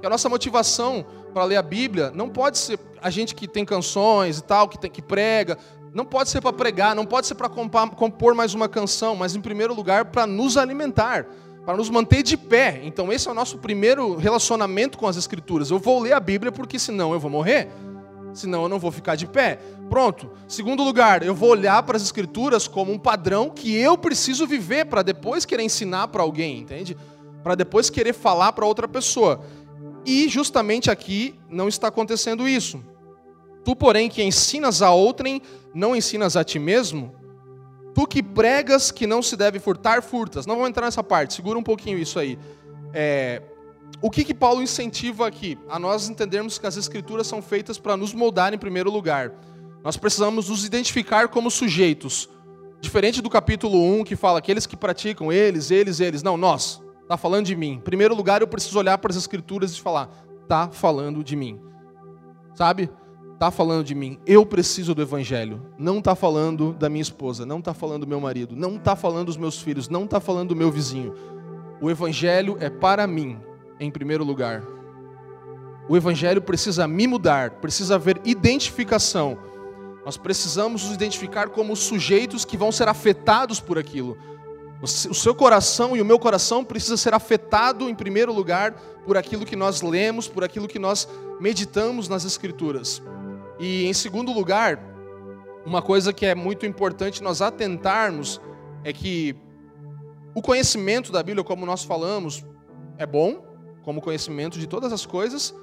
[0.00, 3.64] que a nossa motivação para ler a Bíblia não pode ser a gente que tem
[3.64, 5.58] canções e tal, que, tem, que prega,
[5.94, 9.40] não pode ser para pregar, não pode ser para compor mais uma canção, mas em
[9.40, 11.26] primeiro lugar para nos alimentar,
[11.64, 12.80] para nos manter de pé.
[12.82, 15.70] Então esse é o nosso primeiro relacionamento com as Escrituras.
[15.70, 17.70] Eu vou ler a Bíblia porque senão eu vou morrer
[18.34, 19.58] senão eu não vou ficar de pé.
[19.88, 20.30] Pronto.
[20.48, 24.86] Segundo lugar, eu vou olhar para as escrituras como um padrão que eu preciso viver
[24.86, 26.96] para depois querer ensinar para alguém, entende?
[27.42, 29.40] Para depois querer falar para outra pessoa.
[30.04, 32.82] E justamente aqui não está acontecendo isso.
[33.64, 35.40] Tu, porém, que ensinas a outrem,
[35.74, 37.14] não ensinas a ti mesmo?
[37.94, 40.46] Tu que pregas que não se deve furtar, furtas.
[40.46, 42.38] Não vou entrar nessa parte, segura um pouquinho isso aí.
[42.92, 43.40] É,
[44.02, 45.56] o que, que Paulo incentiva aqui?
[45.68, 49.32] A nós entendermos que as escrituras são feitas para nos moldar em primeiro lugar.
[49.82, 52.28] Nós precisamos nos identificar como sujeitos.
[52.80, 56.22] Diferente do capítulo 1, que fala aqueles que praticam, eles, eles, eles.
[56.22, 56.82] Não, nós.
[57.02, 57.72] Está falando de mim.
[57.72, 60.10] Em primeiro lugar, eu preciso olhar para as escrituras e falar:
[60.42, 61.60] está falando de mim.
[62.54, 62.90] Sabe?
[63.44, 64.18] Está falando de mim.
[64.26, 65.60] Eu preciso do evangelho.
[65.76, 69.26] Não está falando da minha esposa, não está falando do meu marido, não está falando
[69.26, 71.12] dos meus filhos, não está falando do meu vizinho.
[71.78, 73.38] O evangelho é para mim
[73.78, 74.62] em primeiro lugar.
[75.86, 79.36] O Evangelho precisa me mudar, precisa haver identificação.
[80.06, 84.16] Nós precisamos nos identificar como sujeitos que vão ser afetados por aquilo.
[84.80, 88.72] O seu coração e o meu coração precisa ser afetado em primeiro lugar
[89.04, 91.06] por aquilo que nós lemos, por aquilo que nós
[91.38, 93.02] meditamos nas Escrituras.
[93.58, 94.78] E em segundo lugar,
[95.64, 98.40] uma coisa que é muito importante nós atentarmos
[98.82, 99.36] é que
[100.34, 102.44] o conhecimento da Bíblia, como nós falamos,
[102.98, 103.44] é bom,
[103.82, 105.54] como conhecimento de todas as coisas,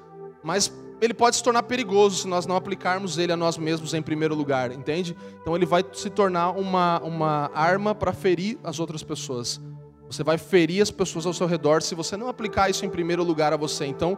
[0.43, 4.01] mas ele pode se tornar perigoso se nós não aplicarmos ele a nós mesmos em
[4.01, 5.15] primeiro lugar, entende?
[5.41, 9.59] Então ele vai se tornar uma, uma arma para ferir as outras pessoas.
[10.05, 13.23] Você vai ferir as pessoas ao seu redor se você não aplicar isso em primeiro
[13.23, 13.85] lugar a você.
[13.85, 14.17] Então,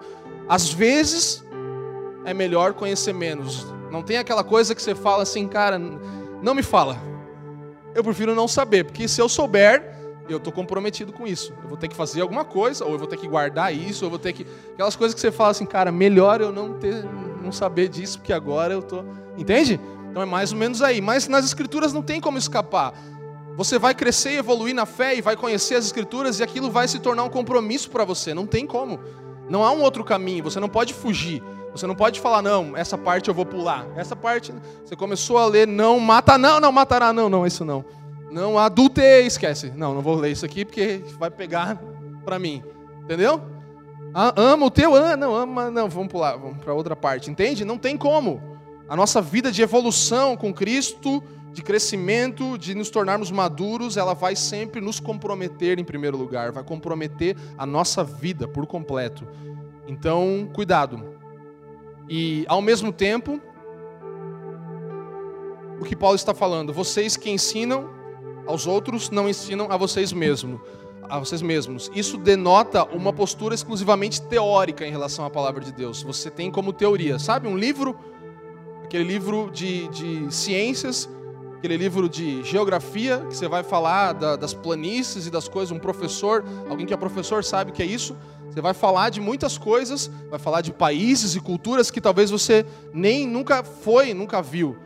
[0.49, 1.43] às vezes,
[2.25, 3.67] é melhor conhecer menos.
[3.91, 6.97] Não tem aquela coisa que você fala assim, cara, não me fala.
[7.93, 9.93] Eu prefiro não saber, porque se eu souber,
[10.27, 11.53] eu estou comprometido com isso.
[11.61, 14.07] Eu vou ter que fazer alguma coisa, ou eu vou ter que guardar isso, ou
[14.07, 14.45] eu vou ter que.
[14.73, 17.05] Aquelas coisas que você fala assim, cara, melhor eu não ter,
[17.41, 19.03] não saber disso, porque agora eu tô.
[19.37, 19.79] Entende?
[20.09, 21.01] Então é mais ou menos aí.
[21.01, 22.93] Mas nas escrituras não tem como escapar.
[23.55, 26.87] Você vai crescer e evoluir na fé e vai conhecer as escrituras e aquilo vai
[26.87, 28.33] se tornar um compromisso para você.
[28.33, 28.99] Não tem como.
[29.49, 30.43] Não há um outro caminho.
[30.43, 31.43] Você não pode fugir.
[31.73, 33.87] Você não pode falar, não, essa parte eu vou pular.
[33.95, 34.53] Essa parte,
[34.85, 37.83] você começou a ler, não mata, não, não matará, não, não, isso não.
[38.31, 39.71] Não adultei, esquece.
[39.75, 41.81] Não, não vou ler isso aqui porque vai pegar
[42.23, 42.63] para mim.
[43.03, 43.41] Entendeu?
[44.13, 47.31] Ah, ama o teu, ah, não, ama, não, vamos pular, vamos para outra parte.
[47.31, 47.65] Entende?
[47.65, 48.41] Não tem como.
[48.87, 54.35] A nossa vida de evolução com Cristo, de crescimento, de nos tornarmos maduros, ela vai
[54.35, 59.27] sempre nos comprometer em primeiro lugar, vai comprometer a nossa vida por completo.
[59.87, 61.12] Então, cuidado.
[62.09, 63.39] E ao mesmo tempo,
[65.79, 67.89] o que Paulo está falando, vocês que ensinam
[68.45, 70.59] aos outros não ensinam a vocês mesmos.
[71.09, 71.91] A vocês mesmos.
[71.93, 76.01] Isso denota uma postura exclusivamente teórica em relação à palavra de Deus.
[76.01, 77.47] Você tem como teoria, sabe?
[77.47, 77.97] Um livro,
[78.83, 81.09] aquele livro de, de ciências,
[81.57, 85.71] aquele livro de geografia, que você vai falar da, das planícies e das coisas.
[85.71, 88.15] Um professor, alguém que é professor sabe que é isso.
[88.53, 92.63] Você vai falar de muitas coisas, vai falar de países e culturas que talvez você
[92.93, 94.77] nem nunca foi, nunca viu,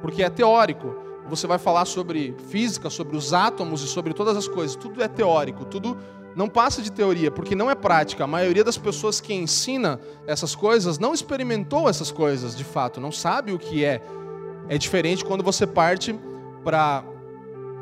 [0.00, 4.46] porque é teórico você vai falar sobre física, sobre os átomos e sobre todas as
[4.46, 4.76] coisas.
[4.76, 5.96] Tudo é teórico, tudo
[6.36, 8.24] não passa de teoria, porque não é prática.
[8.24, 13.10] A maioria das pessoas que ensina essas coisas não experimentou essas coisas de fato, não
[13.10, 14.02] sabe o que é.
[14.68, 16.14] É diferente quando você parte
[16.62, 17.04] para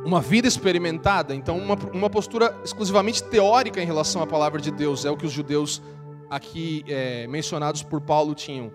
[0.05, 1.35] uma vida experimentada.
[1.35, 5.27] Então, uma, uma postura exclusivamente teórica em relação à palavra de Deus é o que
[5.27, 5.81] os judeus
[6.29, 8.73] aqui é, mencionados por Paulo tinham.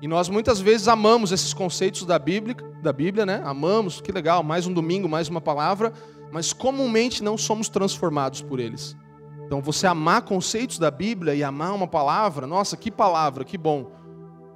[0.00, 3.42] E nós muitas vezes amamos esses conceitos da Bíblia, da Bíblia, né?
[3.44, 5.92] Amamos, que legal, mais um domingo, mais uma palavra,
[6.32, 8.96] mas comumente não somos transformados por eles.
[9.44, 13.90] Então, você amar conceitos da Bíblia e amar uma palavra, nossa, que palavra, que bom.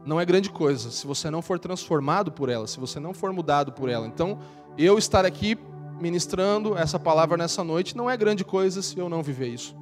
[0.07, 3.33] Não é grande coisa se você não for transformado por ela, se você não for
[3.33, 4.07] mudado por ela.
[4.07, 4.39] Então,
[4.79, 5.59] eu estar aqui
[6.01, 9.77] ministrando essa palavra nessa noite não é grande coisa se eu não viver isso.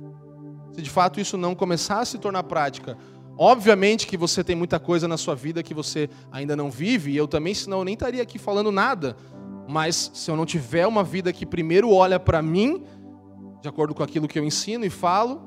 [0.73, 2.97] Se de fato isso não começar a se tornar prática.
[3.37, 7.17] Obviamente que você tem muita coisa na sua vida que você ainda não vive, e
[7.17, 9.17] eu também, senão eu nem estaria aqui falando nada.
[9.69, 12.85] Mas se eu não tiver uma vida que primeiro olha para mim
[13.63, 15.41] de acordo com aquilo que eu ensino e falo,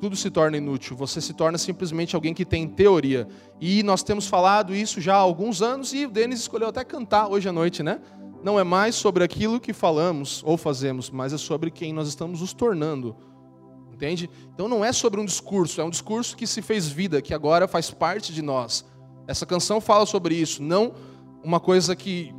[0.00, 0.96] tudo se torna inútil.
[0.96, 3.28] Você se torna simplesmente alguém que tem teoria.
[3.60, 7.28] E nós temos falado isso já há alguns anos e o Denis escolheu até cantar
[7.28, 8.00] hoje à noite, né?
[8.42, 12.40] Não é mais sobre aquilo que falamos ou fazemos, mas é sobre quem nós estamos
[12.40, 13.16] nos tornando.
[13.92, 14.30] Entende?
[14.54, 17.68] Então não é sobre um discurso, é um discurso que se fez vida, que agora
[17.68, 18.84] faz parte de nós.
[19.26, 20.94] Essa canção fala sobre isso, não
[21.44, 22.34] uma coisa que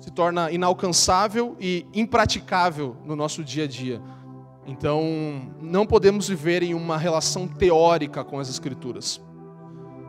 [0.00, 4.02] se torna inalcançável e impraticável no nosso dia a dia.
[4.66, 9.20] Então, não podemos viver em uma relação teórica com as Escrituras.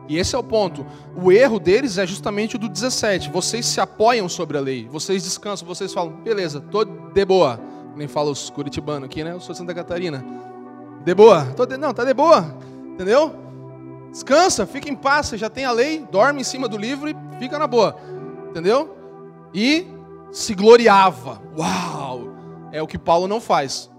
[0.08, 0.84] E esse é o ponto.
[1.14, 3.30] O erro deles é justamente o do 17.
[3.30, 7.60] Vocês se apoiam sobre a lei, vocês descansam, vocês falam, beleza, tô de boa.
[7.94, 9.32] Nem fala os curitibanos aqui, né?
[9.32, 10.24] Eu sou de Santa Catarina.
[11.04, 11.44] De boa.
[11.56, 11.76] Tô de...
[11.76, 12.56] Não, tá de boa.
[12.94, 13.34] Entendeu?
[14.10, 17.16] Descansa, fica em paz, você já tem a lei, dorme em cima do livro e
[17.38, 17.96] fica na boa.
[18.50, 18.98] Entendeu?
[19.52, 19.86] e
[20.32, 21.40] se gloriava.
[21.56, 22.28] Uau!
[22.72, 23.90] É o que Paulo não faz.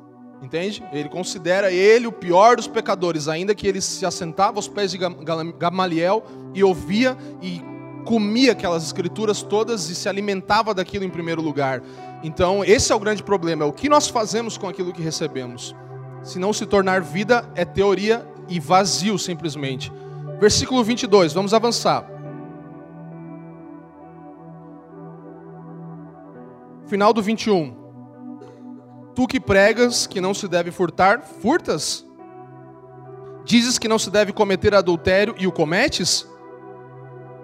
[0.42, 0.84] Entende?
[0.94, 4.98] Ele considera ele o pior dos pecadores, ainda que ele se assentava aos pés de
[4.98, 6.24] Gamaliel
[6.54, 7.62] e ouvia e
[8.06, 11.82] comia aquelas escrituras todas e se alimentava daquilo em primeiro lugar.
[12.24, 15.76] Então, esse é o grande problema, é o que nós fazemos com aquilo que recebemos.
[16.24, 19.92] Se não se tornar vida, é teoria e vazio simplesmente.
[20.40, 22.10] Versículo 22, vamos avançar.
[26.88, 27.79] Final do 21.
[29.20, 32.07] Tu que pregas que não se deve furtar, furtas?
[33.43, 36.26] Dizes que não se deve cometer adultério e o cometes?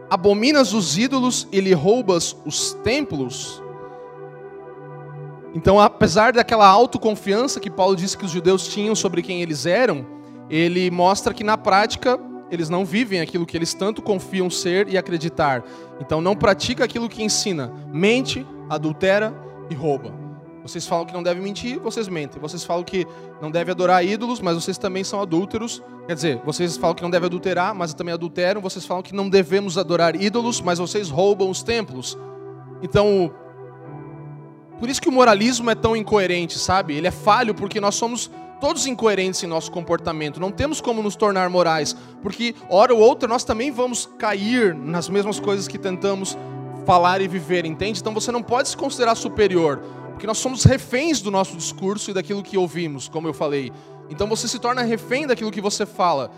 [0.09, 3.61] Abominas os ídolos e lhe roubas os templos?
[5.53, 10.07] Então, apesar daquela autoconfiança que Paulo disse que os judeus tinham sobre quem eles eram,
[10.49, 12.17] ele mostra que na prática
[12.49, 15.61] eles não vivem aquilo que eles tanto confiam ser e acreditar.
[15.99, 17.69] Então não pratica aquilo que ensina.
[17.91, 19.36] Mente, adultera
[19.69, 20.24] e rouba.
[20.66, 22.41] Vocês falam que não deve mentir, vocês mentem.
[22.41, 23.05] Vocês falam que
[23.39, 25.80] não deve adorar ídolos, mas vocês também são adúlteros.
[26.07, 28.59] Quer dizer, vocês falam que não deve adulterar, mas também adulteram.
[28.61, 32.18] Vocês falam que não devemos adorar ídolos, mas vocês roubam os templos.
[32.82, 33.32] Então,
[34.80, 36.95] por isso que o moralismo é tão incoerente, sabe?
[36.95, 40.39] Ele é falho porque nós somos todos incoerentes em nosso comportamento.
[40.39, 45.09] Não temos como nos tornar morais, porque hora ou outra nós também vamos cair nas
[45.09, 46.36] mesmas coisas que tentamos
[46.88, 47.99] falar e viver, entende?
[47.99, 49.82] Então você não pode se considerar superior,
[50.16, 53.70] porque nós somos reféns do nosso discurso e daquilo que ouvimos, como eu falei.
[54.09, 56.32] Então você se torna refém daquilo que você fala.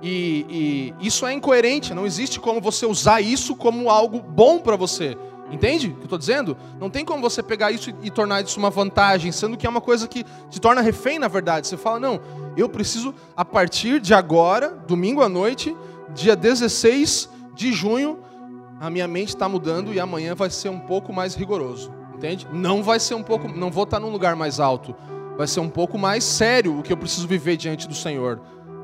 [0.00, 4.76] E, e isso é incoerente, não existe como você usar isso como algo bom para
[4.76, 5.18] você.
[5.50, 6.56] Entende o que eu estou dizendo?
[6.78, 9.80] Não tem como você pegar isso e, tornar isso uma vantagem, sendo que é uma
[9.80, 11.66] coisa que te torna refém, na verdade.
[11.66, 12.20] Você fala, não,
[12.56, 15.76] eu preciso, a partir de agora, domingo à noite,
[16.14, 18.20] dia 16 de junho,
[18.80, 22.46] a minha mente está mudando e amanhã vai ser um pouco mais rigoroso, entende?
[22.52, 24.94] Não vai ser um pouco, não vou estar num lugar mais alto,
[25.36, 28.40] vai ser um pouco mais sério o que eu preciso viver diante do Senhor,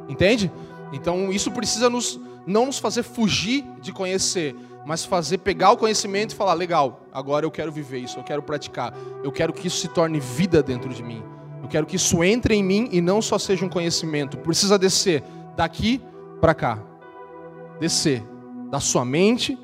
[0.09, 0.51] entende?
[0.93, 6.33] Então isso precisa nos não nos fazer fugir de conhecer, mas fazer pegar o conhecimento
[6.33, 9.79] e falar legal, agora eu quero viver isso, eu quero praticar, eu quero que isso
[9.79, 11.23] se torne vida dentro de mim,
[11.63, 14.39] eu quero que isso entre em mim e não só seja um conhecimento.
[14.39, 15.23] Precisa descer
[15.55, 16.01] daqui
[16.41, 16.79] para cá,
[17.79, 18.25] descer
[18.71, 19.59] da sua mente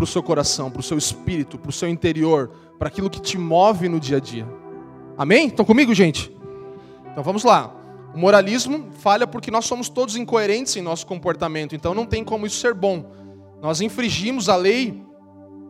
[0.00, 3.20] para o seu coração, para o seu espírito, para o seu interior, para aquilo que
[3.20, 4.48] te move no dia a dia.
[5.18, 5.48] Amém?
[5.48, 6.34] Estão comigo, gente?
[7.12, 7.70] Então vamos lá.
[8.14, 12.46] O moralismo falha porque nós somos todos incoerentes em nosso comportamento, então não tem como
[12.46, 13.12] isso ser bom.
[13.60, 15.04] Nós infringimos a lei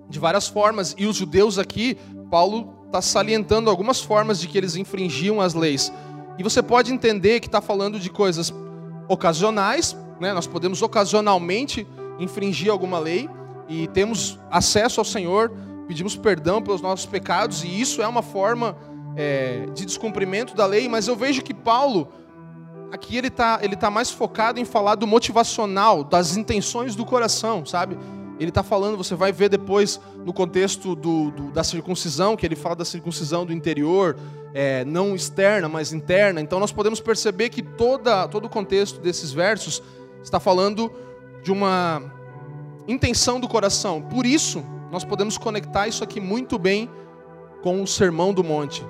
[0.08, 1.98] de várias formas, e os judeus aqui,
[2.30, 5.92] Paulo está salientando algumas formas de que eles infringiam as leis.
[6.38, 8.54] E você pode entender que está falando de coisas
[9.08, 10.32] ocasionais, né?
[10.32, 11.84] nós podemos ocasionalmente
[12.20, 13.28] infringir alguma lei,
[13.70, 15.52] e temos acesso ao Senhor,
[15.86, 18.76] pedimos perdão pelos nossos pecados, e isso é uma forma
[19.16, 22.08] é, de descumprimento da lei, mas eu vejo que Paulo,
[22.90, 27.64] aqui ele está ele tá mais focado em falar do motivacional, das intenções do coração,
[27.64, 27.96] sabe?
[28.40, 32.56] Ele está falando, você vai ver depois no contexto do, do, da circuncisão, que ele
[32.56, 34.16] fala da circuncisão do interior,
[34.52, 36.40] é, não externa, mas interna.
[36.40, 39.80] Então nós podemos perceber que toda, todo o contexto desses versos
[40.22, 40.90] está falando
[41.42, 42.19] de uma
[42.86, 44.02] intenção do coração.
[44.02, 46.90] Por isso, nós podemos conectar isso aqui muito bem
[47.62, 48.84] com o Sermão do Monte.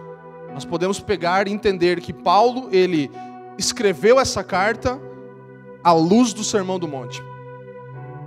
[0.53, 3.11] Nós podemos pegar e entender que Paulo, ele
[3.59, 5.01] escreveu essa carta
[5.83, 7.23] à luz do Sermão do Monte.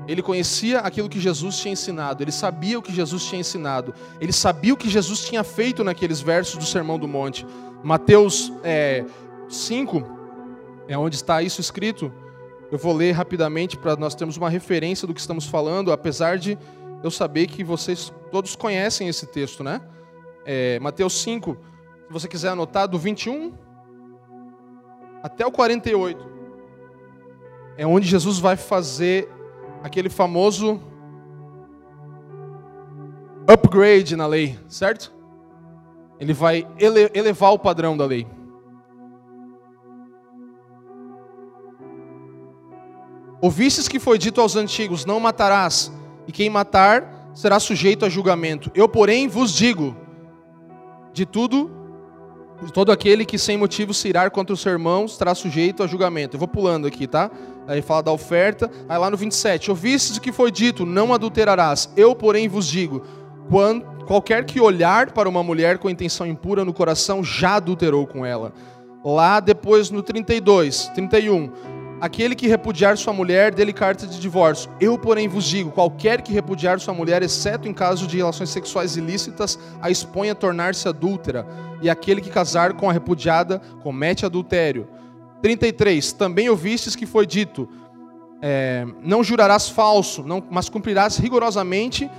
[0.07, 4.34] Ele conhecia aquilo que Jesus tinha ensinado, ele sabia o que Jesus tinha ensinado, ele
[4.34, 7.45] sabia o que Jesus tinha feito naqueles versos do Sermão do Monte.
[7.82, 9.05] Mateus é,
[9.49, 10.03] 5,
[10.88, 12.11] é onde está isso escrito.
[12.74, 16.57] Eu vou ler rapidamente para nós termos uma referência do que estamos falando, apesar de
[17.03, 19.80] eu saber que vocês todos conhecem esse texto, né?
[20.43, 21.55] É, Mateus 5,
[22.07, 23.53] se você quiser anotar, do 21
[25.21, 26.28] até o 48,
[27.78, 29.30] é onde Jesus vai fazer
[29.84, 30.82] aquele famoso
[33.47, 35.13] upgrade na lei, certo?
[36.19, 38.26] Ele vai ele elevar o padrão da lei.
[43.43, 45.91] Ouvistes que foi dito aos antigos: Não matarás,
[46.25, 48.71] e quem matar será sujeito a julgamento.
[48.73, 49.97] Eu, porém, vos digo:
[51.11, 51.69] de tudo,
[52.73, 56.37] todo aquele que sem motivo se irar contra os irmãos será sujeito a julgamento.
[56.37, 57.29] Eu vou pulando aqui, tá?
[57.67, 58.71] Aí fala da oferta.
[58.87, 61.91] Aí lá no 27, ouvistes o que foi dito, não adulterarás.
[61.97, 63.03] Eu, porém, vos digo,
[64.07, 68.53] qualquer que olhar para uma mulher com intenção impura no coração, já adulterou com ela.
[69.03, 71.51] Lá depois no 32, 31,
[72.04, 74.70] aquele que repudiar sua mulher, dele carta de divórcio.
[74.78, 78.97] Eu, porém, vos digo, qualquer que repudiar sua mulher, exceto em caso de relações sexuais
[78.97, 81.47] ilícitas, a expõe a tornar-se adúltera.
[81.82, 84.86] E aquele que casar com a repudiada, comete adultério.
[85.41, 86.12] 33.
[86.12, 87.70] Também ouvistes que foi dito:
[88.41, 92.12] é, Não jurarás falso, não, mas cumprirás rigorosamente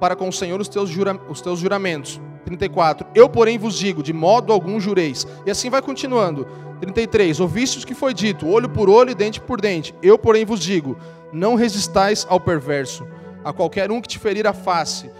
[0.00, 2.18] para com o Senhor os teus, jura, os teus juramentos.
[2.48, 3.06] 34.
[3.14, 5.26] Eu, porém, vos digo: de modo algum jureis.
[5.46, 6.46] E assim vai continuando.
[6.80, 7.40] 33.
[7.40, 9.94] Ouvistes que foi dito: olho por olho e dente por dente.
[10.02, 10.96] Eu, porém, vos digo:
[11.32, 13.06] não resistais ao perverso,
[13.44, 15.10] a qualquer um que te ferir a face.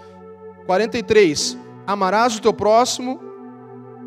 [0.65, 1.57] 43.
[1.85, 3.19] Amarás o teu próximo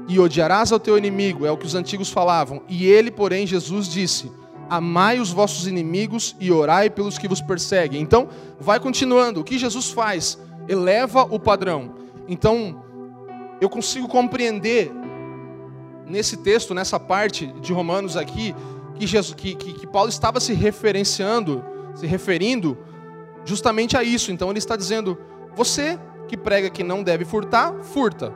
[0.08, 2.62] e odiarás ao teu inimigo, é o que os antigos falavam.
[2.68, 4.30] E ele, porém, Jesus disse:
[4.68, 8.00] Amai os vossos inimigos e orai pelos que vos perseguem.
[8.00, 9.40] Então, vai continuando.
[9.40, 10.38] O que Jesus faz?
[10.68, 11.94] Eleva o padrão.
[12.28, 12.81] Então,
[13.62, 14.90] eu consigo compreender
[16.04, 18.56] nesse texto, nessa parte de Romanos aqui,
[18.96, 22.76] que, Jesus, que, que, que Paulo estava se referenciando, se referindo
[23.44, 24.32] justamente a isso.
[24.32, 25.16] Então, ele está dizendo:
[25.54, 25.96] você
[26.26, 28.34] que prega que não deve furtar, furta.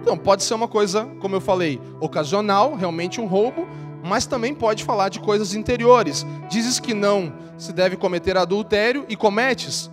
[0.00, 3.68] Então, pode ser uma coisa, como eu falei, ocasional, realmente um roubo,
[4.02, 6.24] mas também pode falar de coisas interiores.
[6.48, 9.90] Dizes que não se deve cometer adultério e cometes.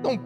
[0.00, 0.18] Então,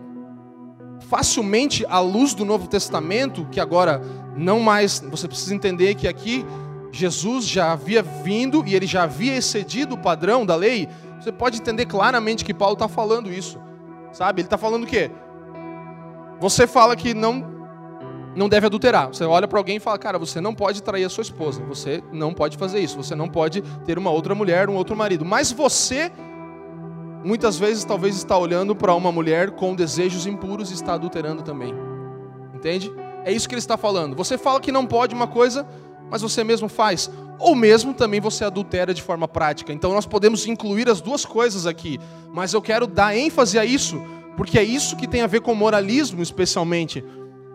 [1.12, 4.00] facilmente, à luz do Novo Testamento, que agora
[4.34, 6.42] não mais, você precisa entender que aqui
[6.90, 10.88] Jesus já havia vindo e ele já havia excedido o padrão da lei,
[11.20, 13.58] você pode entender claramente que Paulo está falando isso.
[14.10, 14.40] Sabe?
[14.40, 15.10] Ele está falando o quê?
[16.40, 17.52] Você fala que não
[18.34, 19.08] não deve adulterar.
[19.08, 22.02] Você olha para alguém e fala, cara, você não pode trair a sua esposa, você
[22.10, 25.26] não pode fazer isso, você não pode ter uma outra mulher, um outro marido.
[25.26, 26.10] Mas você,
[27.24, 31.74] muitas vezes, talvez está olhando para uma mulher com desejos impuros e está adulterando também.
[32.54, 32.92] Entende?
[33.24, 34.16] É isso que ele está falando.
[34.16, 35.66] Você fala que não pode uma coisa,
[36.10, 37.10] mas você mesmo faz.
[37.38, 39.72] Ou mesmo também você adultera de forma prática.
[39.72, 41.98] Então nós podemos incluir as duas coisas aqui.
[42.32, 44.00] Mas eu quero dar ênfase a isso,
[44.36, 47.04] porque é isso que tem a ver com moralismo, especialmente.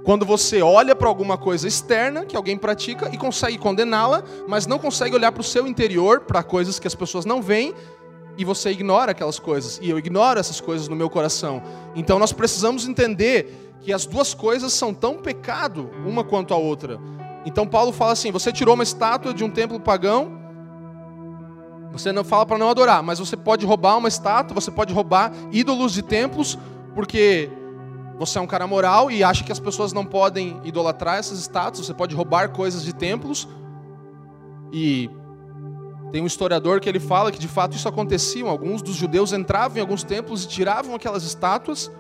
[0.04, 4.80] Quando você olha para alguma coisa externa que alguém pratica e consegue condená-la, mas não
[4.80, 7.74] consegue olhar para o seu interior, para coisas que as pessoas não veem,
[8.38, 9.80] e você ignora aquelas coisas.
[9.82, 11.62] E eu ignoro essas coisas no meu coração.
[11.96, 17.00] Então nós precisamos entender que as duas coisas são tão pecado uma quanto a outra.
[17.46, 20.38] Então Paulo fala assim: você tirou uma estátua de um templo pagão,
[21.92, 25.32] você não fala para não adorar, mas você pode roubar uma estátua, você pode roubar
[25.52, 26.58] ídolos de templos,
[26.94, 27.50] porque
[28.20, 31.86] você é um cara moral e acha que as pessoas não podem idolatrar essas estátuas,
[31.86, 33.48] você pode roubar coisas de templos.
[34.72, 35.10] E
[36.12, 38.46] tem um historiador que ele fala que de fato isso acontecia.
[38.46, 41.92] Alguns dos judeus entravam em alguns templos e tiravam aquelas estátuas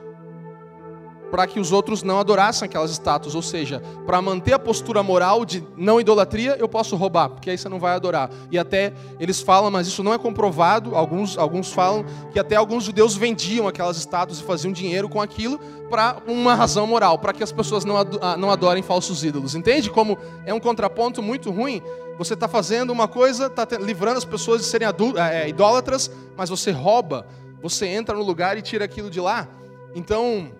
[1.29, 3.35] para que os outros não adorassem aquelas estátuas.
[3.35, 7.57] Ou seja, para manter a postura moral de não idolatria, eu posso roubar, porque aí
[7.57, 8.29] você não vai adorar.
[8.51, 10.95] E até eles falam, mas isso não é comprovado.
[10.95, 15.59] Alguns, alguns falam que até alguns judeus vendiam aquelas estátuas e faziam dinheiro com aquilo
[15.89, 19.55] para uma razão moral, para que as pessoas não, ah, não adorem falsos ídolos.
[19.55, 21.81] Entende como é um contraponto muito ruim?
[22.17, 26.71] Você está fazendo uma coisa, está livrando as pessoas de serem é, idólatras, mas você
[26.71, 27.27] rouba,
[27.61, 29.47] você entra no lugar e tira aquilo de lá.
[29.93, 30.51] Então,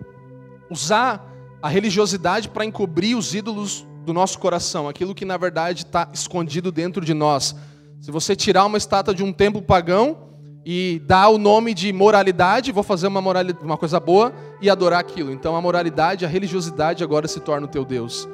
[0.70, 1.24] usar
[1.62, 6.72] a religiosidade para encobrir os ídolos do nosso coração, aquilo que na verdade está escondido
[6.72, 7.54] dentro de nós.
[8.00, 10.28] Se você tirar uma estátua de um templo pagão
[10.64, 15.00] e dar o nome de moralidade, vou fazer uma, moralidade, uma coisa boa e adorar
[15.00, 15.32] aquilo.
[15.32, 18.28] Então a moralidade, a religiosidade agora se torna o teu Deus.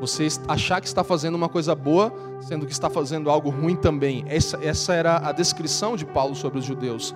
[0.00, 4.24] Você achar que está fazendo uma coisa boa, sendo que está fazendo algo ruim também.
[4.28, 7.14] Essa, essa era a descrição de Paulo sobre os judeus.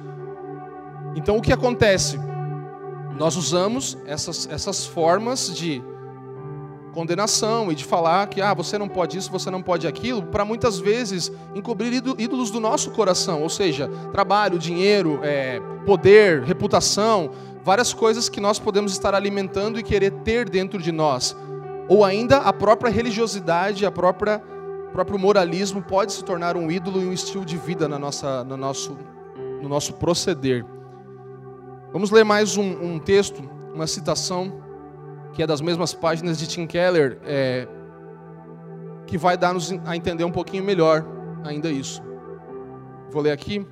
[1.15, 2.19] Então o que acontece?
[3.21, 5.83] Nós usamos essas, essas formas de
[6.95, 10.43] condenação e de falar que ah, você não pode isso, você não pode aquilo, para
[10.43, 17.31] muitas vezes encobrir ídolos do nosso coração, ou seja, trabalho, dinheiro, é, poder, reputação,
[17.63, 21.37] várias coisas que nós podemos estar alimentando e querer ter dentro de nós.
[21.91, 24.43] Ou ainda a própria religiosidade, a própria
[24.95, 28.57] próprio moralismo pode se tornar um ídolo e um estilo de vida na nossa, no,
[28.57, 28.97] nosso,
[29.61, 30.65] no nosso proceder.
[31.93, 33.43] Vamos ler mais um, um texto,
[33.75, 34.63] uma citação
[35.33, 37.67] que é das mesmas páginas de Tim Keller, é,
[39.09, 41.05] que vai dar-nos a entender um pouquinho melhor
[41.43, 42.01] ainda isso.
[43.11, 43.67] Vou ler aqui.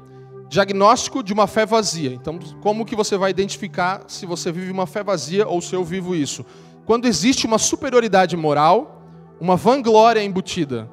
[0.48, 2.12] Diagnóstico de uma fé vazia.
[2.12, 5.84] Então, como que você vai identificar se você vive uma fé vazia ou se eu
[5.84, 6.44] vivo isso?
[6.84, 9.00] Quando existe uma superioridade moral,
[9.40, 10.90] uma vanglória embutida.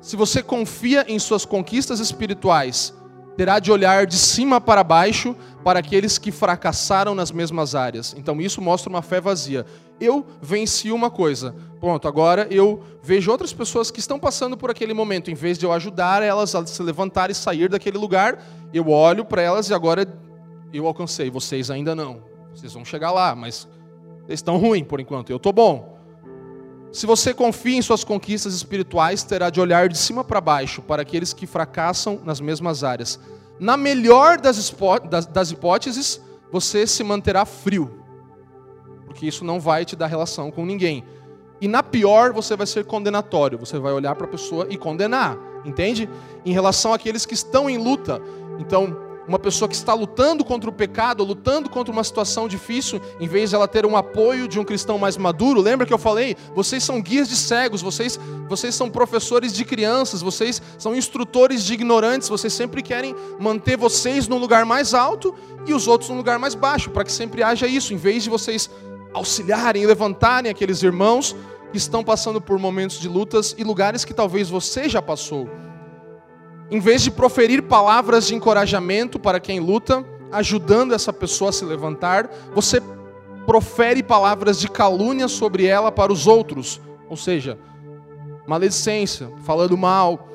[0.00, 2.94] Se você confia em suas conquistas espirituais,
[3.36, 8.14] terá de olhar de cima para baixo para aqueles que fracassaram nas mesmas áreas.
[8.16, 9.64] Então isso mostra uma fé vazia.
[10.00, 11.54] Eu venci uma coisa.
[11.78, 15.30] Pronto, agora eu vejo outras pessoas que estão passando por aquele momento.
[15.30, 19.24] Em vez de eu ajudar elas a se levantar e sair daquele lugar, eu olho
[19.24, 20.06] para elas e agora
[20.72, 21.30] eu alcancei.
[21.30, 22.22] Vocês ainda não.
[22.54, 23.68] Vocês vão chegar lá, mas
[24.28, 25.30] estão ruins por enquanto.
[25.30, 26.01] Eu estou bom.
[26.92, 31.00] Se você confia em suas conquistas espirituais, terá de olhar de cima para baixo para
[31.00, 33.18] aqueles que fracassam nas mesmas áreas.
[33.58, 34.70] Na melhor das,
[35.32, 36.20] das hipóteses,
[36.50, 37.90] você se manterá frio,
[39.06, 41.02] porque isso não vai te dar relação com ninguém.
[41.62, 45.38] E na pior, você vai ser condenatório, você vai olhar para a pessoa e condenar,
[45.64, 46.10] entende?
[46.44, 48.20] Em relação àqueles que estão em luta.
[48.58, 53.28] Então, uma pessoa que está lutando contra o pecado, lutando contra uma situação difícil, em
[53.28, 56.36] vez de ela ter um apoio de um cristão mais maduro, lembra que eu falei?
[56.54, 58.18] Vocês são guias de cegos, vocês,
[58.48, 64.26] vocês são professores de crianças, vocês são instrutores de ignorantes, vocês sempre querem manter vocês
[64.28, 65.34] no lugar mais alto
[65.66, 68.30] e os outros no lugar mais baixo, para que sempre haja isso, em vez de
[68.30, 68.68] vocês
[69.14, 71.36] auxiliarem, levantarem aqueles irmãos
[71.70, 75.48] que estão passando por momentos de lutas e lugares que talvez você já passou
[76.72, 80.02] em vez de proferir palavras de encorajamento para quem luta,
[80.32, 82.80] ajudando essa pessoa a se levantar, você
[83.44, 87.58] profere palavras de calúnia sobre ela para os outros, ou seja,
[88.46, 90.26] maledicência, falando mal,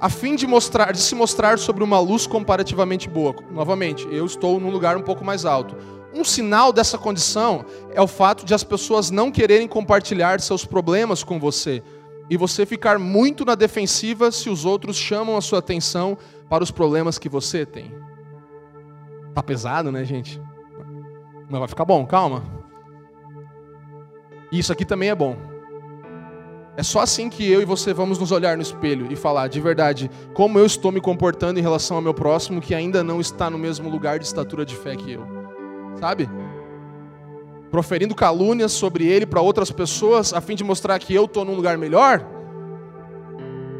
[0.00, 3.36] a fim de mostrar, de se mostrar sobre uma luz comparativamente boa.
[3.50, 5.76] Novamente, eu estou num lugar um pouco mais alto.
[6.14, 11.22] Um sinal dessa condição é o fato de as pessoas não quererem compartilhar seus problemas
[11.22, 11.82] com você,
[12.28, 16.18] e você ficar muito na defensiva se os outros chamam a sua atenção
[16.48, 17.94] para os problemas que você tem.
[19.34, 20.40] Tá pesado, né, gente?
[21.48, 22.42] Mas vai ficar bom, calma.
[24.50, 25.36] Isso aqui também é bom.
[26.76, 29.60] É só assim que eu e você vamos nos olhar no espelho e falar de
[29.60, 33.48] verdade como eu estou me comportando em relação ao meu próximo que ainda não está
[33.48, 35.26] no mesmo lugar de estatura de fé que eu.
[35.98, 36.28] Sabe?
[37.70, 41.54] Proferindo calúnias sobre ele para outras pessoas, a fim de mostrar que eu estou num
[41.54, 42.24] lugar melhor,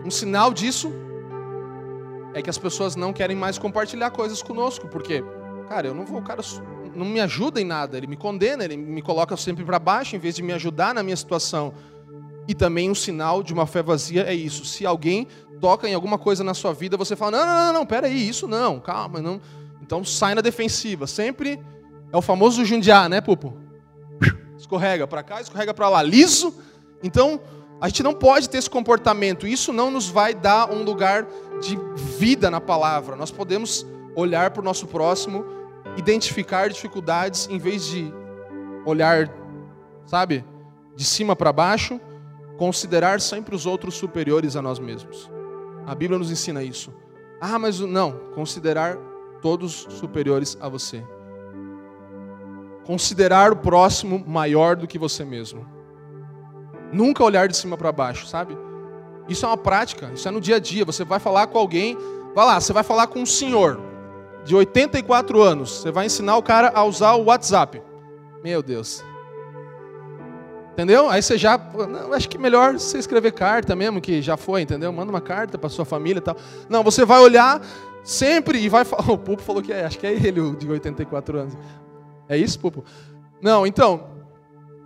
[0.05, 0.93] um sinal disso
[2.35, 5.25] é que as pessoas não querem mais compartilhar coisas conosco, porque,
[5.69, 6.43] cara, eu não vou, o cara
[6.95, 10.19] não me ajuda em nada, ele me condena, ele me coloca sempre para baixo em
[10.19, 11.73] vez de me ajudar na minha situação.
[12.49, 14.65] E também um sinal de uma fé vazia é isso.
[14.65, 15.27] Se alguém
[15.61, 18.47] toca em alguma coisa na sua vida, você fala: não, não, não, não, peraí, isso
[18.47, 19.41] não, calma, não.
[19.83, 21.07] Então sai na defensiva.
[21.07, 21.61] Sempre
[22.13, 23.66] é o famoso jundiar, né, Pupo?
[24.59, 26.55] Escorrega para cá, escorrega para lá, liso.
[27.03, 27.41] Então,
[27.81, 29.47] a gente não pode ter esse comportamento.
[29.47, 31.27] Isso não nos vai dar um lugar
[31.61, 31.79] de
[32.19, 33.17] vida na palavra.
[33.17, 35.45] Nós podemos olhar para o nosso próximo,
[35.97, 38.13] identificar dificuldades, em vez de
[38.85, 39.31] olhar,
[40.07, 40.45] sabe,
[40.95, 42.01] de cima para baixo,
[42.57, 45.31] considerar sempre os outros superiores a nós mesmos.
[45.87, 46.93] A Bíblia nos ensina isso.
[47.41, 48.97] Ah, mas não, considerar
[49.43, 51.05] todos superiores a você
[52.87, 55.67] considerar o próximo maior do que você mesmo.
[56.93, 58.57] Nunca olhar de cima para baixo, sabe?
[59.29, 60.85] Isso é uma prática, isso é no dia a dia.
[60.85, 61.99] Você vai falar com alguém,
[62.35, 63.81] vai lá, você vai falar com um senhor
[64.45, 67.83] de 84 anos, você vai ensinar o cara a usar o WhatsApp.
[68.45, 69.05] Meu Deus.
[70.73, 71.09] Entendeu?
[71.09, 74.93] Aí você já, não, acho que melhor você escrever carta mesmo, que já foi, entendeu?
[74.93, 76.37] Manda uma carta para sua família e tal.
[76.69, 77.61] Não, você vai olhar
[78.05, 79.11] sempre e vai falar.
[79.11, 81.57] O Pupo falou que é, acho que é ele, de 84 anos.
[82.29, 82.85] É isso, Pupo?
[83.41, 84.15] Não, então,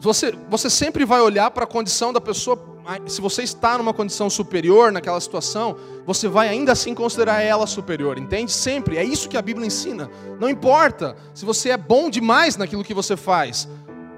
[0.01, 2.59] Você, você sempre vai olhar para a condição da pessoa.
[3.07, 5.77] Se você está numa condição superior naquela situação,
[6.07, 8.51] você vai ainda assim considerar ela superior, entende?
[8.51, 8.97] Sempre.
[8.97, 10.11] É isso que a Bíblia ensina.
[10.41, 13.69] Não importa se você é bom demais naquilo que você faz,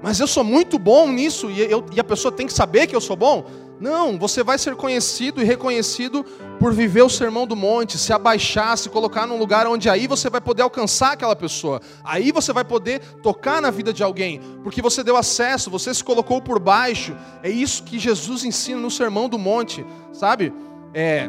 [0.01, 2.95] mas eu sou muito bom nisso e, eu, e a pessoa tem que saber que
[2.95, 3.45] eu sou bom.
[3.79, 6.23] Não, você vai ser conhecido e reconhecido
[6.59, 10.29] por viver o sermão do monte, se abaixar, se colocar num lugar onde aí você
[10.29, 11.81] vai poder alcançar aquela pessoa.
[12.03, 16.03] Aí você vai poder tocar na vida de alguém, porque você deu acesso, você se
[16.03, 17.15] colocou por baixo.
[17.41, 20.53] É isso que Jesus ensina no sermão do monte, sabe?
[20.93, 21.27] É,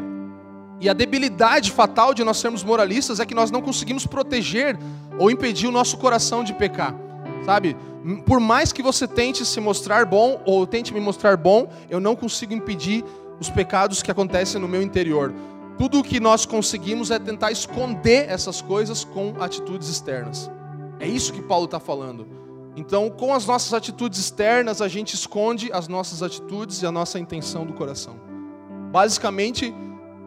[0.81, 4.79] e a debilidade fatal de nós sermos moralistas é que nós não conseguimos proteger
[5.19, 6.95] ou impedir o nosso coração de pecar,
[7.45, 7.77] sabe?
[8.27, 12.15] Por mais que você tente se mostrar bom ou tente me mostrar bom, eu não
[12.15, 13.05] consigo impedir
[13.41, 15.35] os pecados que acontecem no meu interior.
[15.79, 20.51] Tudo o que nós conseguimos é tentar esconder essas coisas com atitudes externas.
[21.01, 22.27] É isso que Paulo está falando.
[22.77, 27.19] Então, com as nossas atitudes externas, a gente esconde as nossas atitudes e a nossa
[27.19, 28.17] intenção do coração.
[28.93, 29.75] Basicamente,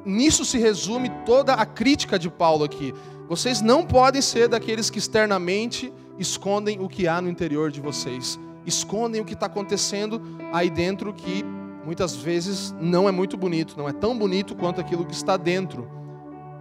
[0.06, 2.94] nisso se resume toda a crítica de Paulo aqui.
[3.30, 8.40] Vocês não podem ser daqueles que externamente escondem o que há no interior de vocês.
[8.66, 11.44] Escondem o que está acontecendo aí dentro que
[11.86, 15.88] muitas vezes não é muito bonito, não é tão bonito quanto aquilo que está dentro.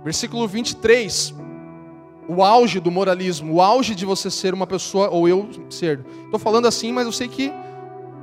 [0.05, 1.35] Versículo 23.
[2.29, 6.05] O auge do moralismo, o auge de você ser uma pessoa ou eu ser.
[6.25, 7.53] Estou falando assim, mas eu sei que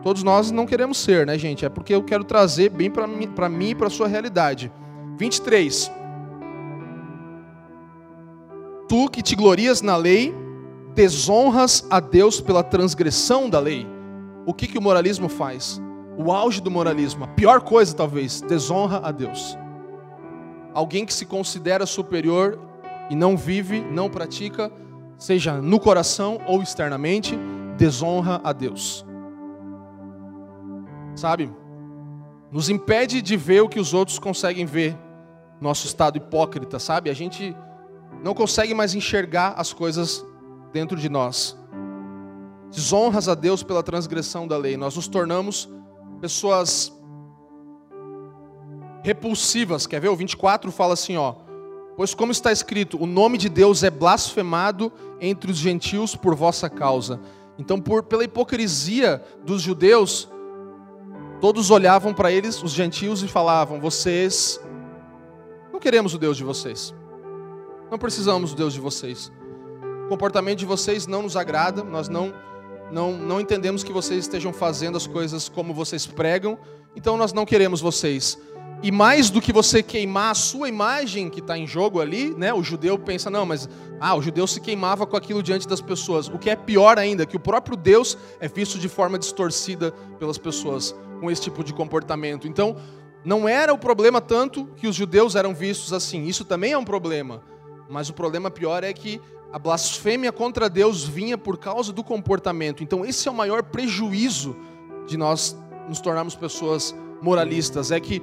[0.01, 1.65] todos nós não queremos ser, né, gente?
[1.65, 4.71] É porque eu quero trazer bem para mim, mim e para a sua realidade.
[5.17, 5.91] 23.
[8.87, 10.33] Tu que te glorias na lei,
[10.93, 13.87] desonras a Deus pela transgressão da lei.
[14.45, 15.81] O que, que o moralismo faz?
[16.17, 19.57] O auge do moralismo, a pior coisa talvez, desonra a Deus.
[20.73, 22.59] Alguém que se considera superior
[23.09, 24.71] e não vive, não pratica,
[25.17, 27.37] seja no coração ou externamente,
[27.77, 29.05] desonra a Deus.
[31.15, 31.51] Sabe?
[32.51, 34.97] Nos impede de ver o que os outros conseguem ver.
[35.59, 37.09] Nosso estado hipócrita, sabe?
[37.09, 37.55] A gente
[38.23, 40.25] não consegue mais enxergar as coisas
[40.73, 41.55] dentro de nós.
[42.71, 44.75] Desonras a Deus pela transgressão da lei.
[44.75, 45.69] Nós nos tornamos
[46.19, 46.91] pessoas
[49.03, 49.85] repulsivas.
[49.85, 50.09] Quer ver?
[50.09, 51.35] O 24 fala assim, ó:
[51.95, 56.67] Pois como está escrito, o nome de Deus é blasfemado entre os gentios por vossa
[56.69, 57.19] causa.
[57.59, 60.27] Então, por, pela hipocrisia dos judeus,
[61.39, 64.59] todos olhavam para eles, os gentios, e falavam: Vocês
[65.71, 66.91] não queremos o Deus de vocês.
[67.91, 69.31] Não precisamos do Deus de vocês.
[70.05, 72.33] O comportamento de vocês não nos agrada, nós não,
[72.91, 76.57] não, não entendemos que vocês estejam fazendo as coisas como vocês pregam,
[76.95, 78.37] então nós não queremos vocês.
[78.83, 82.53] E mais do que você queimar a sua imagem que está em jogo ali, né?
[82.53, 86.27] O judeu pensa, não, mas ah, o judeu se queimava com aquilo diante das pessoas.
[86.27, 90.37] O que é pior ainda, que o próprio Deus é visto de forma distorcida pelas
[90.37, 92.45] pessoas com esse tipo de comportamento.
[92.45, 92.75] Então,
[93.23, 96.25] não era o problema tanto que os judeus eram vistos assim.
[96.25, 97.41] Isso também é um problema.
[97.89, 99.21] Mas o problema pior é que
[99.53, 102.81] a blasfêmia contra Deus vinha por causa do comportamento.
[102.81, 104.55] Então, esse é o maior prejuízo
[105.05, 105.55] de nós
[105.87, 108.19] nos tornarmos pessoas moralistas, é que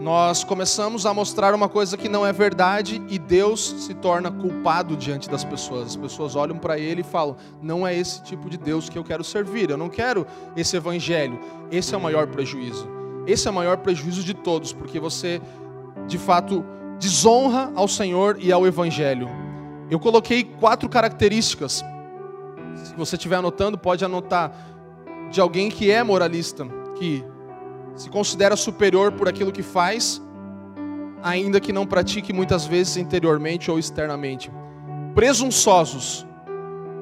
[0.00, 4.96] nós começamos a mostrar uma coisa que não é verdade e Deus se torna culpado
[4.96, 5.88] diante das pessoas.
[5.88, 9.04] As pessoas olham para ele e falam: "Não é esse tipo de Deus que eu
[9.04, 9.70] quero servir.
[9.70, 10.26] Eu não quero
[10.56, 11.38] esse evangelho".
[11.70, 12.88] Esse é o maior prejuízo.
[13.24, 15.40] Esse é o maior prejuízo de todos, porque você
[16.08, 16.64] de fato
[16.98, 19.28] desonra ao Senhor e ao evangelho.
[19.92, 21.84] Eu coloquei quatro características.
[22.76, 24.50] Se você estiver anotando, pode anotar
[25.30, 26.66] de alguém que é moralista,
[26.96, 27.22] que
[27.94, 30.22] se considera superior por aquilo que faz,
[31.22, 34.50] ainda que não pratique muitas vezes interiormente ou externamente.
[35.14, 36.26] Presunçosos.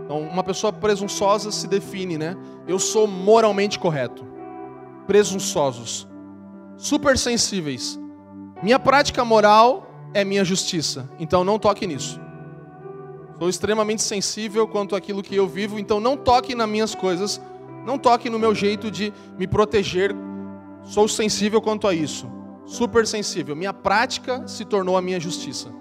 [0.05, 2.36] Então, uma pessoa presunçosa se define, né?
[2.66, 4.26] Eu sou moralmente correto.
[5.07, 6.09] Presunçosos.
[6.76, 8.01] Supersensíveis.
[8.61, 11.09] Minha prática moral é minha justiça.
[11.20, 12.20] Então não toque nisso.
[13.41, 17.41] Sou extremamente sensível quanto àquilo que eu vivo, então não toque nas minhas coisas,
[17.86, 20.14] não toque no meu jeito de me proteger.
[20.82, 22.30] Sou sensível quanto a isso.
[22.66, 23.57] Super sensível.
[23.57, 25.72] Minha prática se tornou a minha justiça.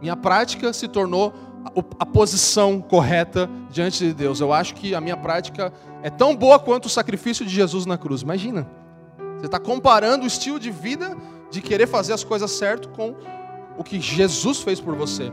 [0.00, 1.34] Minha prática se tornou
[1.98, 4.40] a posição correta diante de Deus.
[4.40, 5.70] Eu acho que a minha prática
[6.02, 8.22] é tão boa quanto o sacrifício de Jesus na cruz.
[8.22, 8.66] Imagina.
[9.36, 11.14] Você está comparando o estilo de vida
[11.50, 13.14] de querer fazer as coisas certo com
[13.76, 15.30] o que Jesus fez por você.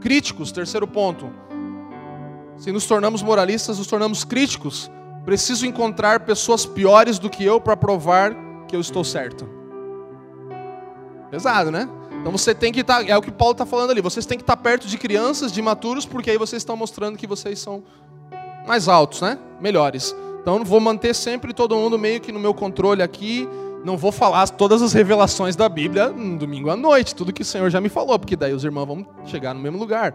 [0.00, 1.30] Críticos, terceiro ponto.
[2.56, 4.90] Se nos tornamos moralistas, nos tornamos críticos.
[5.24, 8.34] Preciso encontrar pessoas piores do que eu para provar
[8.68, 9.48] que eu estou certo.
[11.30, 11.88] Pesado, né?
[12.20, 14.38] Então você tem que estar, tá, é o que Paulo está falando ali, vocês têm
[14.38, 17.58] que estar tá perto de crianças, de maturos, porque aí vocês estão mostrando que vocês
[17.58, 17.84] são
[18.66, 19.38] mais altos, né?
[19.60, 20.14] Melhores.
[20.40, 23.48] Então vou manter sempre todo mundo meio que no meu controle aqui.
[23.86, 27.44] Não vou falar todas as revelações da Bíblia no domingo à noite, tudo que o
[27.44, 30.12] Senhor já me falou, porque daí os irmãos vão chegar no mesmo lugar.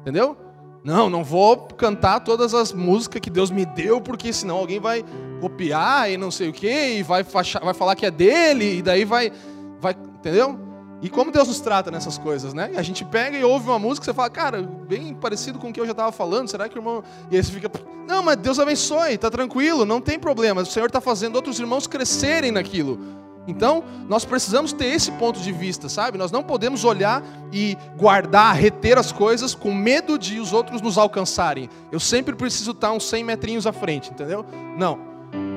[0.00, 0.34] Entendeu?
[0.82, 5.04] Não, não vou cantar todas as músicas que Deus me deu, porque senão alguém vai
[5.38, 9.04] copiar e não sei o quê, e vai, vai falar que é dele, e daí
[9.04, 9.30] vai,
[9.78, 9.94] vai.
[10.18, 10.58] Entendeu?
[11.02, 12.72] E como Deus nos trata nessas coisas, né?
[12.76, 15.80] A gente pega e ouve uma música você fala, cara, bem parecido com o que
[15.80, 17.02] eu já estava falando, será que o irmão.
[17.30, 17.70] E aí você fica,
[18.06, 21.86] não, mas Deus abençoe, tá tranquilo, não tem problema, o Senhor está fazendo outros irmãos
[21.86, 22.98] crescerem naquilo.
[23.46, 26.18] Então, nós precisamos ter esse ponto de vista, sabe?
[26.18, 27.22] Nós não podemos olhar
[27.52, 31.68] e guardar, reter as coisas com medo de os outros nos alcançarem.
[31.90, 34.44] Eu sempre preciso estar uns 100 metrinhos à frente, entendeu?
[34.76, 34.98] Não.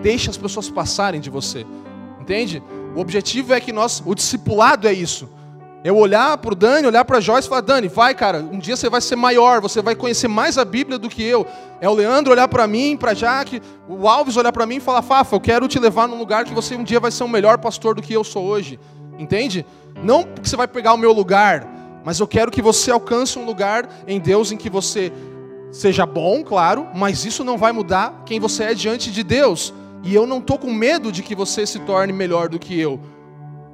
[0.01, 1.65] Deixe as pessoas passarem de você.
[2.19, 2.63] Entende?
[2.95, 5.29] O objetivo é que nós, o discipulado é isso.
[5.83, 8.57] Eu olhar para o Dani, olhar para a Joyce e falar, Dani, vai cara, um
[8.57, 11.45] dia você vai ser maior, você vai conhecer mais a Bíblia do que eu.
[11.81, 15.01] É o Leandro olhar para mim, para Jaque, o Alves olhar para mim e falar,
[15.01, 17.57] Fafa, eu quero te levar num lugar que você um dia vai ser um melhor
[17.57, 18.79] pastor do que eu sou hoje.
[19.19, 19.65] Entende?
[20.01, 21.67] Não porque você vai pegar o meu lugar,
[22.05, 25.11] mas eu quero que você alcance um lugar em Deus em que você
[25.69, 29.73] seja bom, claro, mas isso não vai mudar quem você é diante de Deus.
[30.03, 32.99] E eu não estou com medo de que você se torne melhor do que eu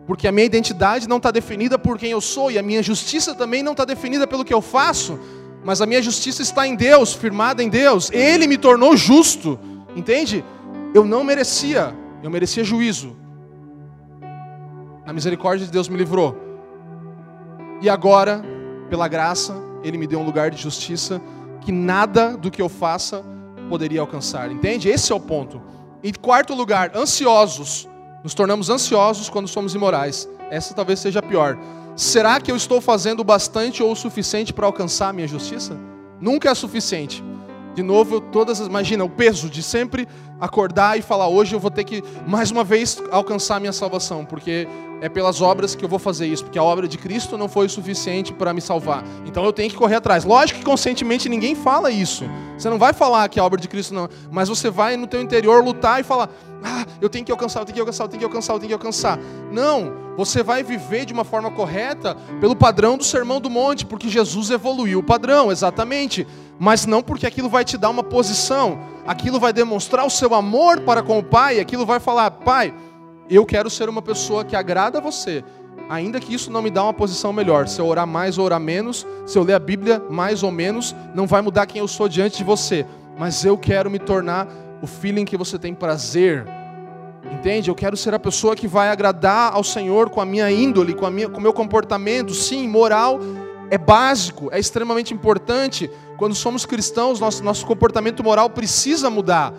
[0.09, 3.35] porque a minha identidade não está definida por quem eu sou, e a minha justiça
[3.35, 5.19] também não está definida pelo que eu faço,
[5.63, 8.09] mas a minha justiça está em Deus, firmada em Deus.
[8.09, 9.59] Ele me tornou justo,
[9.95, 10.43] entende?
[10.95, 13.15] Eu não merecia, eu merecia juízo.
[15.05, 16.35] A misericórdia de Deus me livrou.
[17.79, 18.41] E agora,
[18.89, 21.21] pela graça, Ele me deu um lugar de justiça
[21.61, 23.23] que nada do que eu faça
[23.69, 24.89] poderia alcançar, entende?
[24.89, 25.61] Esse é o ponto.
[26.03, 27.87] Em quarto lugar, ansiosos
[28.23, 30.27] nos tornamos ansiosos quando somos imorais.
[30.49, 31.57] Essa talvez seja a pior.
[31.95, 35.77] Será que eu estou fazendo bastante ou o suficiente para alcançar a minha justiça?
[36.19, 37.23] Nunca é suficiente.
[37.79, 40.05] De novo, todas as, imagina o peso de sempre
[40.37, 44.25] acordar e falar hoje eu vou ter que mais uma vez alcançar a minha salvação,
[44.25, 44.67] porque
[44.99, 47.69] é pelas obras que eu vou fazer isso, porque a obra de Cristo não foi
[47.69, 49.01] suficiente para me salvar.
[49.25, 50.25] Então eu tenho que correr atrás.
[50.25, 52.25] Lógico que conscientemente ninguém fala isso.
[52.57, 55.21] Você não vai falar que a obra de Cristo não, mas você vai no teu
[55.21, 56.29] interior lutar e falar:
[56.61, 58.67] "Ah, eu tenho que alcançar, eu tenho que alcançar, eu tenho que alcançar, eu tenho
[58.67, 59.17] que alcançar".
[59.53, 64.09] Não, você vai viver de uma forma correta pelo padrão do Sermão do Monte, porque
[64.09, 66.27] Jesus evoluiu o padrão, exatamente.
[66.59, 70.81] Mas não porque aquilo vai te dar uma posição, aquilo vai demonstrar o seu amor
[70.81, 72.73] para com o Pai, aquilo vai falar: "Pai,
[73.29, 75.41] eu quero ser uma pessoa que agrada a você,
[75.89, 77.67] ainda que isso não me dá uma posição melhor.
[77.67, 80.93] Se eu orar mais ou orar menos, se eu ler a Bíblia mais ou menos,
[81.15, 82.85] não vai mudar quem eu sou diante de você.
[83.17, 84.47] Mas eu quero me tornar
[84.81, 86.45] o feeling que você tem prazer.
[87.31, 87.69] Entende?
[87.69, 91.05] Eu quero ser a pessoa que vai agradar ao Senhor com a minha índole, com,
[91.05, 92.33] com o meu comportamento.
[92.33, 93.19] Sim, moral
[93.69, 95.89] é básico, é extremamente importante.
[96.19, 99.51] Quando somos cristãos, nosso, nosso comportamento moral precisa mudar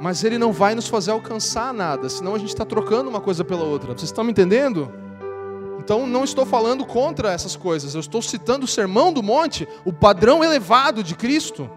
[0.00, 3.44] mas ele não vai nos fazer alcançar nada, senão a gente está trocando uma coisa
[3.44, 3.88] pela outra.
[3.88, 4.90] Vocês estão me entendendo?
[5.78, 9.92] Então não estou falando contra essas coisas, eu estou citando o sermão do monte, o
[9.92, 11.68] padrão elevado de Cristo,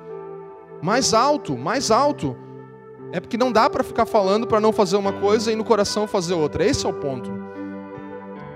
[0.82, 2.38] mais alto, mais alto.
[3.11, 6.07] É porque não dá para ficar falando para não fazer uma coisa e no coração
[6.07, 6.65] fazer outra.
[6.65, 7.43] Esse é o ponto.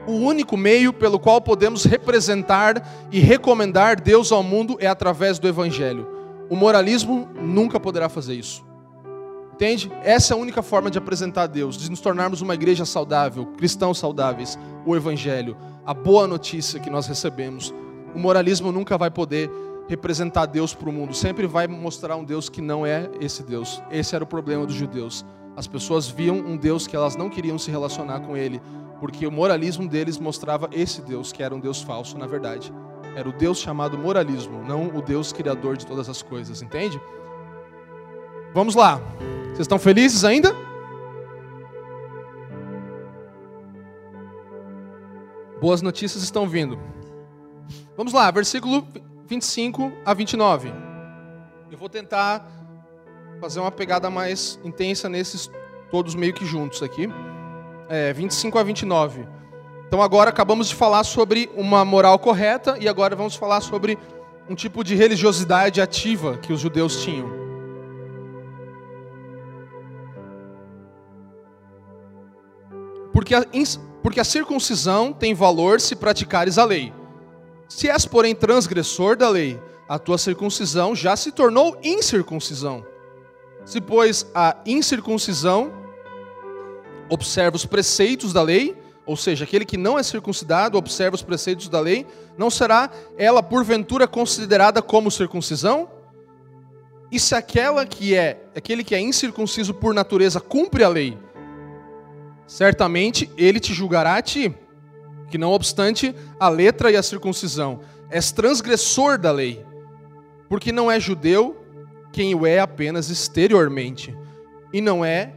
[0.07, 2.81] O único meio pelo qual podemos representar
[3.11, 6.07] e recomendar Deus ao mundo é através do Evangelho.
[6.49, 8.65] O moralismo nunca poderá fazer isso.
[9.53, 9.91] Entende?
[10.03, 13.97] Essa é a única forma de apresentar Deus, de nos tornarmos uma igreja saudável, cristãos
[13.99, 17.73] saudáveis, o Evangelho, a boa notícia que nós recebemos.
[18.15, 19.51] O moralismo nunca vai poder
[19.89, 23.81] representar Deus para o mundo, sempre vai mostrar um Deus que não é esse Deus.
[23.91, 25.25] Esse era o problema dos judeus.
[25.57, 28.61] As pessoas viam um Deus que elas não queriam se relacionar com ele,
[28.99, 32.71] porque o moralismo deles mostrava esse Deus, que era um Deus falso, na verdade.
[33.15, 36.99] Era o Deus chamado moralismo, não o Deus criador de todas as coisas, entende?
[38.53, 39.01] Vamos lá.
[39.45, 40.53] Vocês estão felizes ainda?
[45.59, 46.79] Boas notícias estão vindo.
[47.95, 48.87] Vamos lá, versículo
[49.25, 50.71] 25 a 29.
[51.71, 52.47] Eu vou tentar
[53.41, 55.49] fazer uma pegada mais intensa nesses
[55.89, 57.09] todos meio que juntos aqui.
[57.89, 59.27] É, 25 a 29.
[59.87, 63.97] Então agora acabamos de falar sobre uma moral correta e agora vamos falar sobre
[64.49, 67.29] um tipo de religiosidade ativa que os judeus tinham.
[73.13, 73.45] Porque a,
[74.03, 76.93] porque a circuncisão tem valor se praticares a lei.
[77.67, 82.85] Se és, porém, transgressor da lei, a tua circuncisão já se tornou incircuncisão.
[83.65, 85.71] Se, pois, a incircuncisão
[87.09, 91.69] observa os preceitos da lei, ou seja, aquele que não é circuncidado observa os preceitos
[91.69, 92.05] da lei,
[92.37, 95.89] não será ela porventura considerada como circuncisão?
[97.09, 101.17] E se aquela que é, aquele que é incircunciso por natureza cumpre a lei,
[102.45, 104.53] certamente ele te julgará a ti,
[105.29, 107.79] que não obstante a letra e a circuncisão,
[108.09, 109.65] és transgressor da lei,
[110.49, 111.55] porque não é judeu
[112.11, 114.13] quem o é apenas exteriormente,
[114.73, 115.33] e não é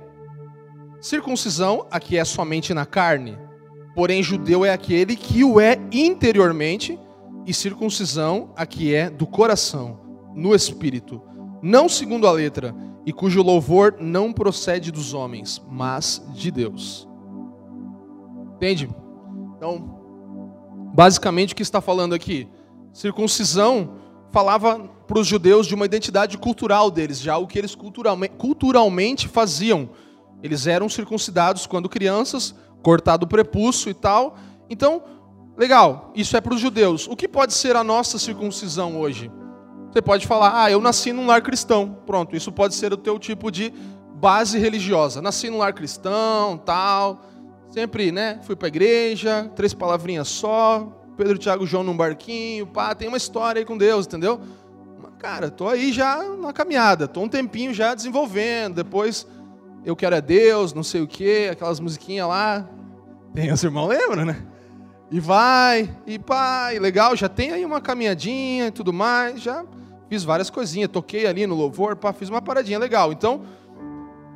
[1.00, 3.38] circuncisão a que é somente na carne,
[3.94, 6.98] porém judeu é aquele que o é interiormente,
[7.46, 9.98] e circuncisão a que é do coração,
[10.34, 11.22] no espírito,
[11.62, 12.74] não segundo a letra,
[13.04, 17.08] e cujo louvor não procede dos homens, mas de Deus.
[18.56, 18.88] Entende?
[19.56, 19.98] Então,
[20.94, 22.46] basicamente o que está falando aqui?
[22.92, 23.96] Circuncisão
[24.30, 29.28] falava para os judeus de uma identidade cultural deles, já o que eles culturalmente, culturalmente
[29.28, 29.88] faziam.
[30.42, 34.36] Eles eram circuncidados quando crianças, cortado o prepúcio e tal.
[34.68, 35.02] Então,
[35.56, 37.06] legal, isso é para os judeus.
[37.06, 39.30] O que pode ser a nossa circuncisão hoje?
[39.92, 41.98] Você pode falar, ah, eu nasci num lar cristão.
[42.06, 43.72] Pronto, isso pode ser o teu tipo de
[44.14, 45.20] base religiosa.
[45.20, 47.22] Nasci num lar cristão, tal.
[47.70, 48.40] Sempre, né?
[48.42, 50.96] Fui para a igreja, três palavrinhas só.
[51.16, 52.66] Pedro, Tiago, João num barquinho.
[52.66, 54.40] Pá, tem uma história aí com Deus, entendeu?
[55.18, 57.06] Cara, tô aí já na caminhada.
[57.06, 58.76] Tô um tempinho já desenvolvendo.
[58.76, 59.26] Depois
[59.84, 62.68] eu quero é Deus, não sei o quê, aquelas musiquinhas lá.
[63.34, 64.46] Tem os irmãos lembram, né?
[65.10, 69.64] E vai, e pai, legal, já tem aí uma caminhadinha e tudo mais, já
[70.08, 73.12] fiz várias coisinhas, toquei ali no louvor, pá, fiz uma paradinha legal.
[73.12, 73.42] Então,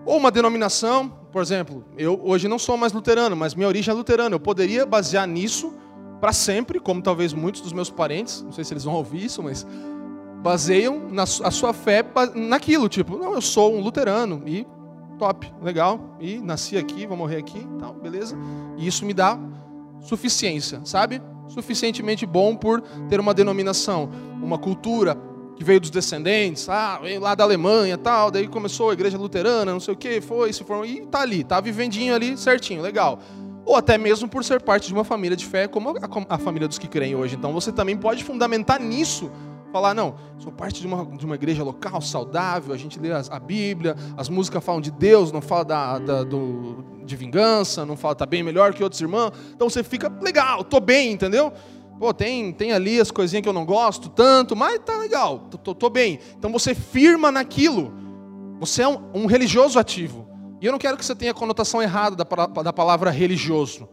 [0.05, 3.95] ou uma denominação, por exemplo, eu hoje não sou mais luterano, mas minha origem é
[3.95, 4.35] luterana.
[4.35, 5.73] Eu poderia basear nisso
[6.21, 9.43] para sempre, como talvez muitos dos meus parentes, não sei se eles vão ouvir isso,
[9.43, 9.67] mas
[10.43, 14.67] baseiam na, a sua fé naquilo, tipo, não, eu sou um luterano e
[15.19, 18.37] top, legal, e nasci aqui, vou morrer aqui, tal, beleza?
[18.77, 19.39] E isso me dá
[20.01, 21.21] suficiência, sabe?
[21.49, 24.11] Suficientemente bom por ter uma denominação,
[24.43, 25.17] uma cultura
[25.57, 29.73] que veio dos descendentes, ah, veio lá da Alemanha, tal, daí começou a igreja luterana,
[29.73, 33.21] não sei o que, foi, se formou, e tá ali, tá vivendinho ali, certinho, legal.
[33.65, 36.69] Ou até mesmo por ser parte de uma família de fé, como a, a família
[36.69, 37.37] dos que creem hoje.
[37.37, 39.31] Então você também pode fundamentar nisso
[39.75, 43.21] falar, não, sou parte de uma, de uma igreja local, saudável, a gente lê a,
[43.29, 47.97] a Bíblia, as músicas falam de Deus, não fala da, da, do, de vingança, não
[47.97, 49.33] fala tá bem melhor que outros irmãos.
[49.53, 51.53] Então você fica, legal, tô bem, entendeu?
[51.99, 55.59] Pô, tem, tem ali as coisinhas que eu não gosto tanto, mas tá legal, tô,
[55.59, 56.21] tô, tô bem.
[56.39, 57.93] Então você firma naquilo.
[58.61, 60.29] Você é um, um, religioso ativo.
[60.61, 63.89] E eu não quero que você tenha a conotação errada da, da palavra religioso.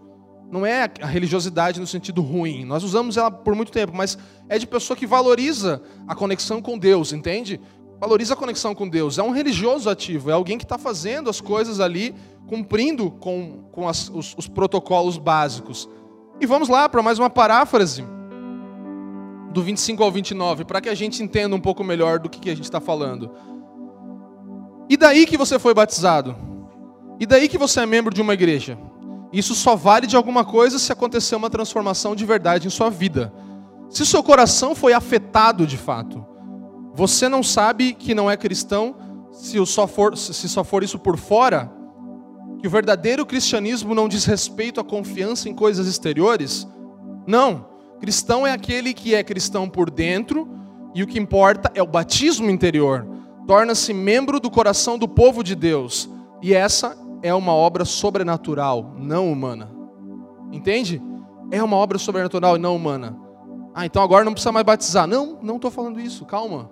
[0.51, 2.65] Não é a religiosidade no sentido ruim.
[2.65, 4.17] Nós usamos ela por muito tempo, mas
[4.49, 7.57] é de pessoa que valoriza a conexão com Deus, entende?
[8.01, 9.17] Valoriza a conexão com Deus.
[9.17, 12.13] É um religioso ativo, é alguém que está fazendo as coisas ali,
[12.47, 15.87] cumprindo com, com as, os, os protocolos básicos.
[16.41, 18.03] E vamos lá para mais uma paráfrase
[19.53, 22.49] do 25 ao 29, para que a gente entenda um pouco melhor do que, que
[22.49, 23.31] a gente está falando.
[24.89, 26.35] E daí que você foi batizado?
[27.21, 28.77] E daí que você é membro de uma igreja?
[29.31, 33.33] Isso só vale de alguma coisa se acontecer uma transformação de verdade em sua vida.
[33.89, 36.25] Se seu coração foi afetado de fato,
[36.93, 38.95] você não sabe que não é cristão
[39.31, 41.71] se só for, se só for isso por fora,
[42.59, 46.67] que o verdadeiro cristianismo não diz respeito à confiança em coisas exteriores?
[47.25, 47.65] Não.
[47.99, 50.47] Cristão é aquele que é cristão por dentro
[50.93, 53.07] e o que importa é o batismo interior.
[53.47, 56.09] Torna-se membro do coração do povo de Deus.
[56.41, 59.71] E essa é uma obra sobrenatural, não humana.
[60.51, 61.01] Entende?
[61.51, 63.17] É uma obra sobrenatural e não humana.
[63.73, 65.07] Ah, então agora não precisa mais batizar.
[65.07, 66.69] Não, não estou falando isso, calma.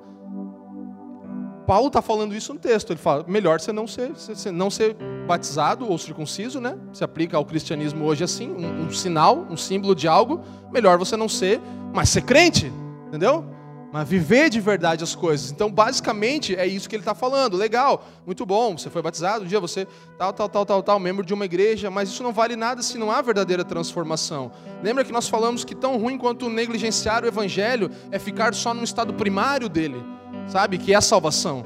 [1.65, 2.91] Paulo está falando isso no texto.
[2.91, 4.11] Ele fala: melhor você não ser,
[4.51, 4.95] não ser
[5.27, 6.77] batizado ou circunciso, né?
[6.91, 10.41] Se aplica ao cristianismo hoje assim, um, um sinal, um símbolo de algo.
[10.71, 11.61] Melhor você não ser,
[11.93, 12.71] mas ser crente,
[13.07, 13.45] entendeu?
[13.91, 15.51] Mas viver de verdade as coisas.
[15.51, 17.57] Então, basicamente, é isso que ele está falando.
[17.57, 18.77] Legal, muito bom.
[18.77, 19.87] Você foi batizado, um dia você
[20.17, 22.97] tal, tal, tal, tal, tal, membro de uma igreja, mas isso não vale nada se
[22.97, 24.51] não há verdadeira transformação.
[24.83, 28.83] Lembra que nós falamos que tão ruim quanto negligenciar o evangelho é ficar só no
[28.83, 30.03] estado primário dele
[30.49, 30.77] sabe?
[30.77, 31.63] Que é a salvação.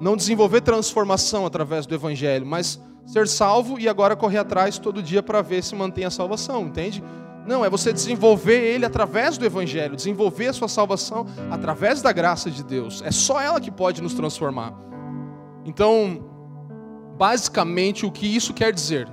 [0.00, 5.22] Não desenvolver transformação através do Evangelho, mas ser salvo e agora correr atrás todo dia
[5.22, 7.02] para ver se mantém a salvação, entende?
[7.48, 12.50] Não, é você desenvolver ele através do Evangelho, desenvolver a sua salvação através da graça
[12.50, 13.00] de Deus.
[13.00, 14.74] É só ela que pode nos transformar.
[15.64, 16.22] Então,
[17.16, 19.08] basicamente, o que isso quer dizer?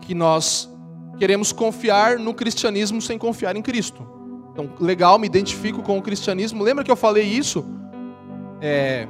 [0.00, 0.68] Que nós
[1.16, 4.04] queremos confiar no cristianismo sem confiar em Cristo.
[4.50, 6.64] Então, legal, me identifico com o cristianismo.
[6.64, 7.64] Lembra que eu falei isso?
[8.60, 9.06] É,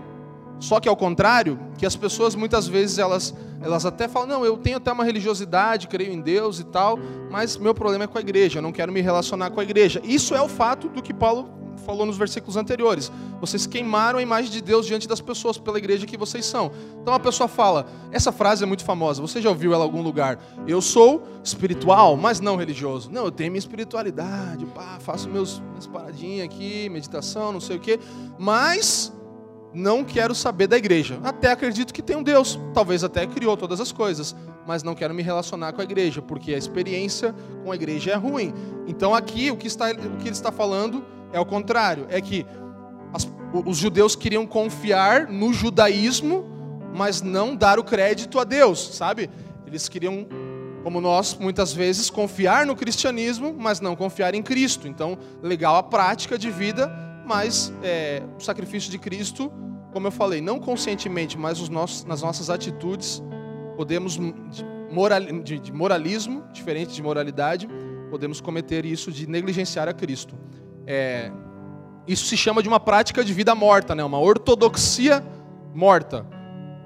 [0.62, 4.56] só que ao contrário, que as pessoas muitas vezes elas, elas até falam, não, eu
[4.56, 6.96] tenho até uma religiosidade, creio em Deus e tal,
[7.28, 10.00] mas meu problema é com a igreja, eu não quero me relacionar com a igreja.
[10.04, 11.50] Isso é o fato do que Paulo
[11.84, 13.10] falou nos versículos anteriores.
[13.40, 16.70] Vocês queimaram a imagem de Deus diante das pessoas pela igreja que vocês são.
[17.02, 20.00] Então a pessoa fala, essa frase é muito famosa, você já ouviu ela em algum
[20.00, 20.38] lugar?
[20.64, 23.10] Eu sou espiritual, mas não religioso.
[23.10, 27.80] Não, eu tenho minha espiritualidade, pá, faço meus, minhas paradinhas aqui, meditação, não sei o
[27.80, 27.98] quê,
[28.38, 29.12] mas
[29.74, 31.18] não quero saber da igreja.
[31.22, 34.34] Até acredito que tem um Deus, talvez até criou todas as coisas,
[34.66, 38.14] mas não quero me relacionar com a igreja, porque a experiência com a igreja é
[38.14, 38.52] ruim.
[38.86, 42.46] Então aqui o que, está, o que ele está falando é o contrário, é que
[43.12, 43.28] as,
[43.66, 46.44] os judeus queriam confiar no judaísmo,
[46.94, 49.30] mas não dar o crédito a Deus, sabe?
[49.66, 50.26] Eles queriam,
[50.82, 54.86] como nós muitas vezes, confiar no cristianismo, mas não confiar em Cristo.
[54.86, 56.92] Então, legal a prática de vida,
[57.34, 59.50] mas é, o sacrifício de Cristo,
[59.90, 63.22] como eu falei, não conscientemente, mas os nossos, nas nossas atitudes,
[63.74, 67.66] podemos, de, moral, de, de moralismo, diferente de moralidade,
[68.10, 70.38] podemos cometer isso de negligenciar a Cristo.
[70.86, 71.32] É,
[72.06, 74.04] isso se chama de uma prática de vida morta, né?
[74.04, 75.24] uma ortodoxia
[75.74, 76.26] morta.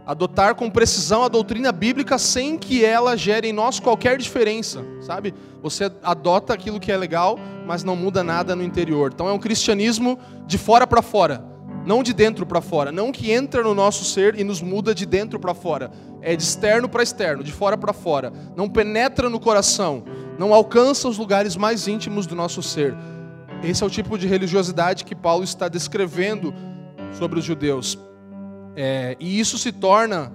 [0.07, 5.34] Adotar com precisão a doutrina bíblica sem que ela gere em nós qualquer diferença, sabe?
[5.61, 7.36] Você adota aquilo que é legal,
[7.66, 9.11] mas não muda nada no interior.
[9.12, 11.44] Então é um cristianismo de fora para fora,
[11.84, 15.04] não de dentro para fora, não que entra no nosso ser e nos muda de
[15.04, 15.90] dentro para fora.
[16.22, 18.32] É de externo para externo, de fora para fora.
[18.54, 20.04] Não penetra no coração,
[20.38, 22.94] não alcança os lugares mais íntimos do nosso ser.
[23.61, 26.54] Esse é o tipo de religiosidade que Paulo está descrevendo
[27.12, 27.98] sobre os judeus.
[28.76, 30.30] É, e isso se torna,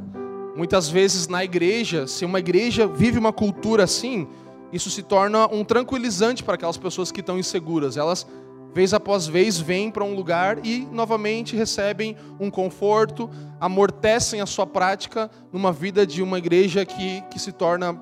[0.55, 4.27] muitas vezes na igreja, se uma igreja vive uma cultura assim,
[4.73, 7.97] isso se torna um tranquilizante para aquelas pessoas que estão inseguras.
[7.97, 8.25] Elas,
[8.73, 13.29] vez após vez, vêm para um lugar e novamente recebem um conforto,
[13.59, 17.93] amortecem a sua prática numa vida de uma igreja que, que se torna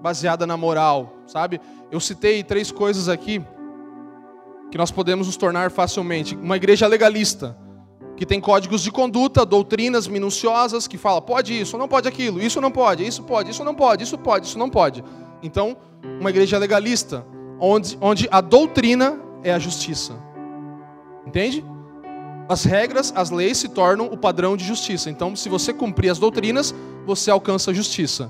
[0.00, 1.60] baseada na moral, sabe?
[1.90, 3.44] Eu citei três coisas aqui
[4.70, 6.36] que nós podemos nos tornar facilmente.
[6.36, 7.67] Uma igreja legalista
[8.18, 12.60] que tem códigos de conduta, doutrinas minuciosas, que fala pode isso, não pode aquilo, isso
[12.60, 15.04] não pode, isso pode, isso não pode, isso pode, isso não pode.
[15.40, 15.76] Então,
[16.20, 17.24] uma igreja legalista,
[17.60, 20.18] onde, onde a doutrina é a justiça.
[21.24, 21.64] Entende?
[22.48, 25.08] As regras, as leis se tornam o padrão de justiça.
[25.08, 26.74] Então, se você cumprir as doutrinas,
[27.06, 28.28] você alcança a justiça.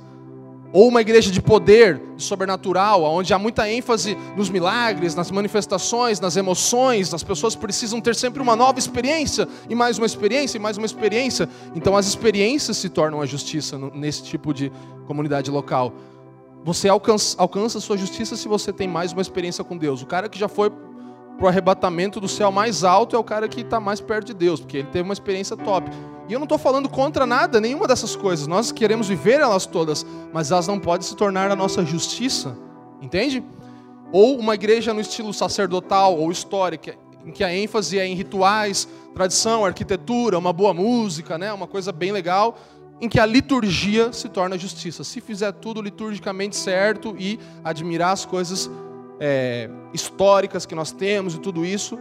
[0.72, 6.20] Ou uma igreja de poder, de sobrenatural, onde há muita ênfase nos milagres, nas manifestações,
[6.20, 10.60] nas emoções, as pessoas precisam ter sempre uma nova experiência, e mais uma experiência, e
[10.60, 11.48] mais uma experiência.
[11.74, 14.70] Então as experiências se tornam a justiça nesse tipo de
[15.06, 15.92] comunidade local.
[16.64, 20.02] Você alcança, alcança a sua justiça se você tem mais uma experiência com Deus.
[20.02, 23.48] O cara que já foi para o arrebatamento do céu mais alto é o cara
[23.48, 25.90] que está mais perto de Deus, porque ele teve uma experiência top.
[26.28, 28.46] E eu não estou falando contra nada, nenhuma dessas coisas.
[28.46, 32.56] Nós queremos viver elas todas, mas elas não podem se tornar a nossa justiça,
[33.00, 33.42] entende?
[34.12, 38.86] Ou uma igreja no estilo sacerdotal ou histórica, em que a ênfase é em rituais,
[39.14, 41.50] tradição, arquitetura, uma boa música, né?
[41.52, 42.58] uma coisa bem legal,
[43.00, 45.04] em que a liturgia se torna justiça.
[45.04, 48.70] Se fizer tudo liturgicamente certo e admirar as coisas
[49.18, 51.98] é, históricas que nós temos e tudo isso,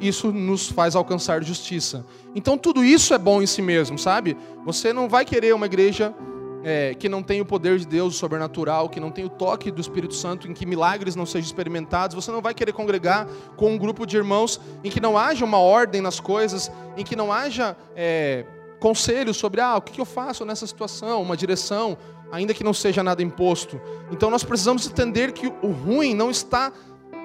[0.00, 2.04] isso nos faz alcançar justiça.
[2.34, 4.36] Então tudo isso é bom em si mesmo, sabe?
[4.64, 6.14] Você não vai querer uma igreja
[6.62, 9.80] é, que não tem o poder de Deus sobrenatural, que não tem o toque do
[9.80, 12.14] Espírito Santo, em que milagres não sejam experimentados.
[12.14, 13.26] Você não vai querer congregar
[13.56, 17.16] com um grupo de irmãos em que não haja uma ordem nas coisas, em que
[17.16, 18.44] não haja é,
[18.78, 21.96] conselhos sobre ah, o que eu faço nessa situação, uma direção,
[22.32, 23.80] ainda que não seja nada imposto.
[24.10, 26.72] Então nós precisamos entender que o ruim não está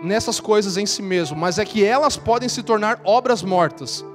[0.06, 4.06] nessas coisas em si mesmo, mas é que elas podem se tornar obras mortas.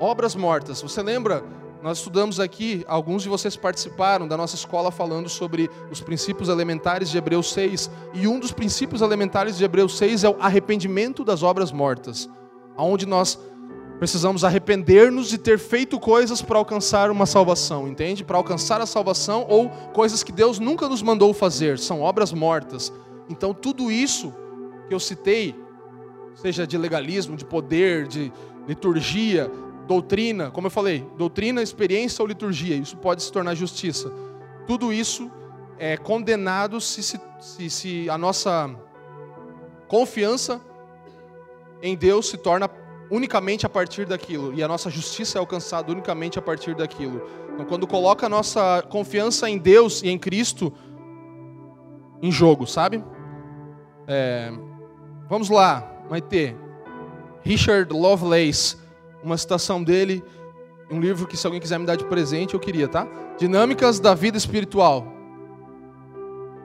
[0.00, 0.82] Obras mortas.
[0.82, 1.44] Você lembra?
[1.82, 7.10] Nós estudamos aqui, alguns de vocês participaram da nossa escola falando sobre os princípios elementares
[7.10, 11.42] de Hebreus 6, e um dos princípios elementares de Hebreus 6 é o arrependimento das
[11.42, 12.30] obras mortas,
[12.76, 13.36] aonde nós
[13.98, 18.24] precisamos arrepender-nos de ter feito coisas para alcançar uma salvação, entende?
[18.24, 22.92] Para alcançar a salvação ou coisas que Deus nunca nos mandou fazer, são obras mortas.
[23.28, 24.32] Então tudo isso
[24.88, 25.54] que eu citei,
[26.34, 28.32] seja de legalismo, de poder, de
[28.66, 29.50] liturgia,
[29.86, 34.12] doutrina, como eu falei, doutrina, experiência ou liturgia, isso pode se tornar justiça.
[34.66, 35.30] Tudo isso
[35.78, 38.70] é condenado se, se, se, a nossa
[39.88, 40.60] confiança
[41.82, 42.70] em Deus se torna
[43.10, 47.20] unicamente a partir daquilo e a nossa justiça é alcançada unicamente a partir daquilo.
[47.52, 50.72] Então, quando coloca a nossa confiança em Deus e em Cristo
[52.22, 53.04] em jogo, sabe?
[54.06, 54.52] É,
[55.32, 56.54] Vamos lá, Maite.
[57.42, 58.76] Richard Lovelace,
[59.24, 60.22] uma citação dele,
[60.90, 63.08] um livro que se alguém quiser me dar de presente, eu queria, tá?
[63.38, 65.06] Dinâmicas da vida espiritual.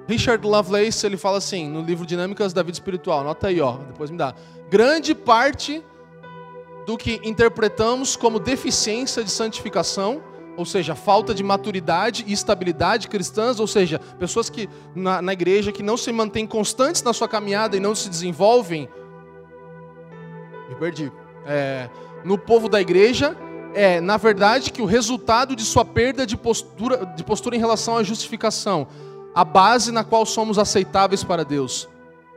[0.06, 4.12] Richard Lovelace, ele fala assim, no livro Dinâmicas da vida espiritual, nota aí, ó, depois
[4.12, 4.36] me dá.
[4.70, 5.82] Grande parte
[6.86, 10.22] do que interpretamos como deficiência de santificação,
[10.58, 15.72] ou seja, falta de maturidade e estabilidade cristãs, ou seja, pessoas que na, na igreja
[15.72, 18.90] que não se mantêm constantes na sua caminhada e não se desenvolvem.
[20.68, 21.12] Me perdi.
[21.46, 21.90] É,
[22.26, 23.38] no povo da igreja
[23.74, 27.96] é, na verdade, que o resultado de sua perda de postura, de postura em relação
[27.96, 28.88] à justificação,
[29.36, 31.88] a base na qual somos aceitáveis para Deus.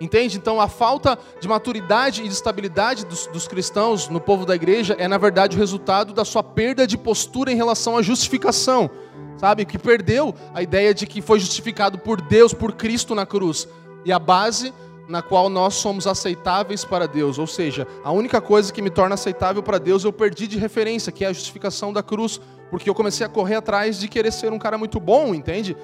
[0.01, 0.39] Entende?
[0.39, 4.97] Então, a falta de maturidade e de estabilidade dos, dos, cristãos no povo da igreja
[4.99, 8.91] é, na verdade, o resultado da sua perda de postura em relação à justificação.
[9.37, 9.67] Sabe?
[9.67, 13.69] Que perdeu a ideia de que foi justificado por Deus, por Cristo na cruz.
[14.03, 14.73] E a base
[15.07, 17.39] na qual nós somos aceitáveis para Deus.
[17.39, 21.13] Ou seja, a única coisa que me torna aceitável para Deus eu perdi de referência,
[21.13, 22.41] que é a justificação da cruz,
[22.71, 25.77] porque eu comecei a correr atrás de querer ser um cara muito bom, entende?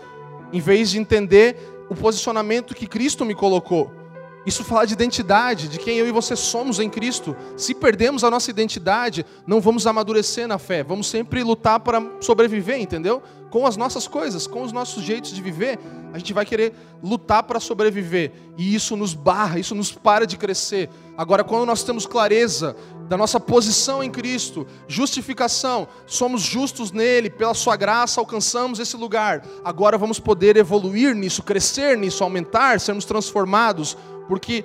[0.53, 1.59] Em vez de entender
[1.91, 4.06] o posicionamento que Cristo me colocou.
[4.47, 7.37] Isso fala de identidade, de quem eu e você somos em Cristo.
[7.57, 12.81] Se perdemos a nossa identidade, não vamos amadurecer na fé, vamos sempre lutar para sobreviver,
[12.81, 13.21] entendeu?
[13.51, 15.81] Com as nossas coisas, com os nossos jeitos de viver,
[16.13, 18.33] a gente vai querer lutar para sobreviver.
[18.57, 20.89] E isso nos barra, isso nos para de crescer.
[21.19, 22.77] Agora, quando nós temos clareza
[23.09, 29.45] da nossa posição em Cristo, justificação, somos justos nele, pela sua graça alcançamos esse lugar.
[29.65, 33.97] Agora vamos poder evoluir nisso, crescer nisso, aumentar, sermos transformados
[34.29, 34.65] porque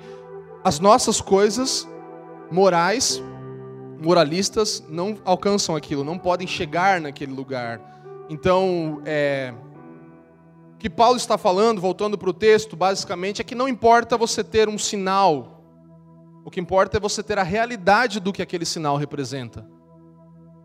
[0.64, 1.88] as nossas coisas
[2.50, 3.22] morais,
[4.00, 7.80] moralistas, não alcançam aquilo, não podem chegar naquele lugar.
[8.28, 9.52] Então, é,
[10.74, 14.44] o que Paulo está falando, voltando para o texto, basicamente, é que não importa você
[14.44, 15.62] ter um sinal,
[16.44, 19.66] o que importa é você ter a realidade do que aquele sinal representa.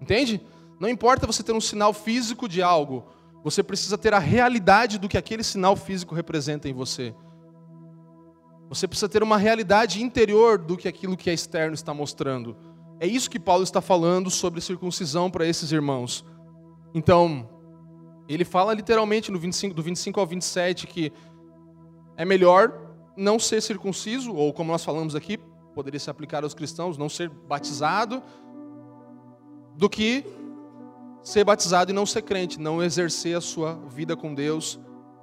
[0.02, 0.42] Entende?
[0.80, 3.06] Não importa você ter um sinal físico de algo,
[3.44, 7.16] você precisa ter a realidade do que aquele sinal físico representa em você.
[8.70, 12.56] Você precisa ter uma realidade interior do que aquilo que é externo está mostrando.
[13.00, 16.26] É isso que Paulo está falando sobre circuncisão para esses irmãos.
[16.94, 17.48] Então,
[18.28, 21.14] ele fala literalmente no 25, do 25 ao 27 que
[22.18, 22.74] é melhor
[23.16, 25.38] não ser circunciso, ou como nós falamos aqui,
[25.74, 28.22] poderia se aplicar aos cristãos, não ser batizado,
[29.76, 30.26] do que
[31.22, 34.80] ser batizado e não ser crente, não exercer a sua vida com Deus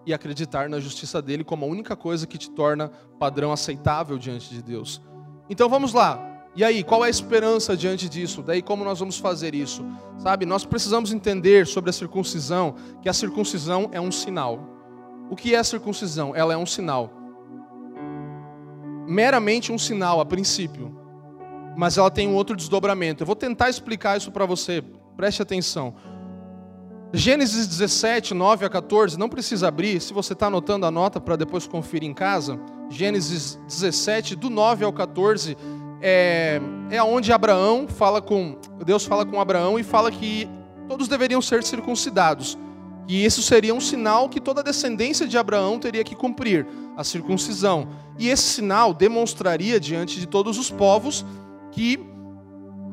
[0.07, 4.51] e acreditar na justiça dele como a única coisa que te torna padrão aceitável diante
[4.51, 5.01] de Deus.
[5.49, 6.35] Então vamos lá.
[6.57, 8.41] E aí, qual é a esperança diante disso?
[8.41, 9.85] Daí como nós vamos fazer isso?
[10.19, 14.61] Sabe, nós precisamos entender sobre a circuncisão, que a circuncisão é um sinal.
[15.29, 16.35] O que é a circuncisão?
[16.35, 17.11] Ela é um sinal.
[19.09, 20.97] Meramente um sinal a princípio.
[21.77, 23.23] Mas ela tem um outro desdobramento.
[23.23, 24.81] Eu vou tentar explicar isso para você.
[25.17, 25.95] Preste atenção.
[27.17, 31.37] Gênesis 17, 9 a 14, não precisa abrir, se você está anotando a nota para
[31.37, 32.59] depois conferir em casa.
[32.91, 35.57] Gênesis 17, do 9 ao 14,
[36.03, 36.61] é,
[36.91, 40.49] é onde Abraão fala com, Deus fala com Abraão e fala que
[40.89, 42.59] todos deveriam ser circuncidados.
[43.07, 46.67] E isso seria um sinal que toda a descendência de Abraão teria que cumprir,
[46.97, 47.91] a circuncisão.
[48.19, 51.25] E esse sinal demonstraria diante de todos os povos
[51.71, 52.13] que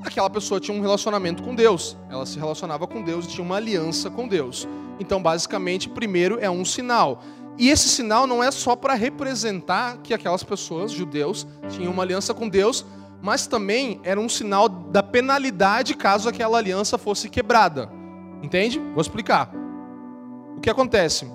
[0.04, 1.98] aquela pessoa tinha um relacionamento com Deus.
[2.10, 4.68] Ela se relacionava com Deus e tinha uma aliança com Deus.
[5.00, 7.22] Então, basicamente, primeiro é um sinal.
[7.58, 12.34] E esse sinal não é só para representar que aquelas pessoas, judeus, tinham uma aliança
[12.34, 12.86] com Deus,
[13.22, 17.90] mas também era um sinal da penalidade caso aquela aliança fosse quebrada.
[18.42, 18.80] Entende?
[18.80, 19.52] Vou explicar.
[20.58, 21.30] O que acontece?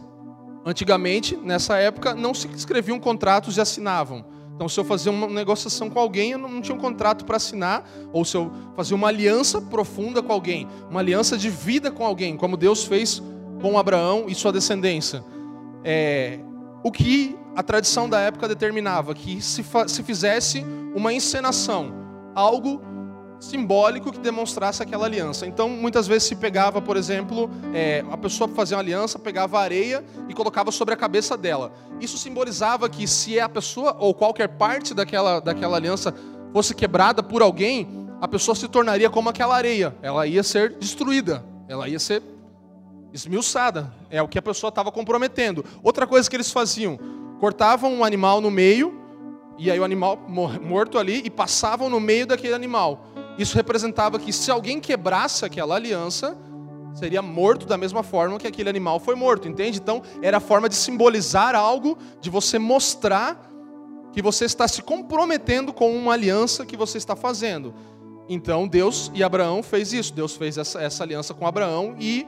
[0.65, 4.25] Antigamente, nessa época, não se escreviam contratos e assinavam.
[4.57, 7.87] Então, se eu fazia uma negociação com alguém, eu não tinha um contrato para assinar,
[8.11, 12.39] ou se eu fazia uma aliança profunda com alguém, uma aliança de vida com alguém,
[12.39, 13.23] como Deus fez
[13.61, 15.23] com Abraão e sua descendência.
[15.85, 16.41] É,
[16.83, 20.65] o que a tradição da época determinava, que se, se fizesse
[20.95, 21.93] uma encenação,
[22.35, 22.81] algo
[23.39, 25.47] simbólico que demonstrasse aquela aliança.
[25.47, 30.05] Então, muitas vezes se pegava, por exemplo, é, a pessoa fazia uma aliança, pegava areia
[30.29, 31.73] e colocava sobre a cabeça dela.
[32.01, 36.15] Isso simbolizava que se a pessoa ou qualquer parte daquela, daquela aliança
[36.53, 37.89] fosse quebrada por alguém,
[38.21, 39.95] a pessoa se tornaria como aquela areia.
[40.03, 42.23] Ela ia ser destruída, ela ia ser
[43.13, 43.93] esmiuçada.
[44.11, 45.65] É o que a pessoa estava comprometendo.
[45.83, 46.99] Outra coisa que eles faziam,
[47.39, 48.95] cortavam um animal no meio,
[49.59, 50.19] e aí o animal
[50.63, 53.07] morto ali, e passavam no meio daquele animal.
[53.39, 56.37] Isso representava que se alguém quebrasse aquela aliança,
[56.95, 59.79] seria morto da mesma forma que aquele animal foi morto, entende?
[59.79, 63.51] Então, era a forma de simbolizar algo, de você mostrar
[64.13, 67.75] que você está se comprometendo com uma aliança que você está fazendo.
[68.29, 70.13] Então, Deus e Abraão fez isso.
[70.15, 72.27] Deus fez essa, essa aliança com Abraão e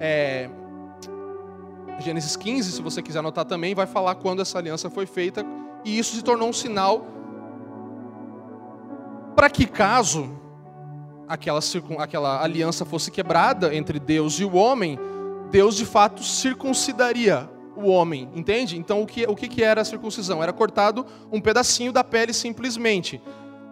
[0.00, 0.48] é,
[2.00, 5.44] Gênesis 15, se você quiser anotar também, vai falar quando essa aliança foi feita
[5.84, 7.06] e isso se tornou um sinal
[9.34, 10.30] para que caso
[11.28, 11.60] aquela,
[11.98, 14.98] aquela aliança fosse quebrada entre Deus e o homem,
[15.50, 18.78] Deus de fato circuncidaria o homem, entende?
[18.78, 20.42] Então o que, o que era a circuncisão?
[20.42, 23.20] Era cortado um pedacinho da pele simplesmente.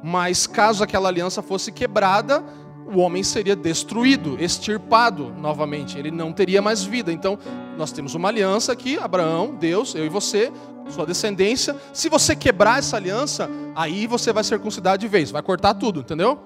[0.03, 2.43] Mas caso aquela aliança fosse quebrada,
[2.92, 7.12] o homem seria destruído, extirpado novamente, ele não teria mais vida.
[7.12, 7.38] Então,
[7.76, 10.52] nós temos uma aliança aqui, Abraão, Deus, eu e você,
[10.90, 11.76] sua descendência.
[11.92, 16.38] Se você quebrar essa aliança, aí você vai circuncidar de vez, vai cortar tudo, entendeu?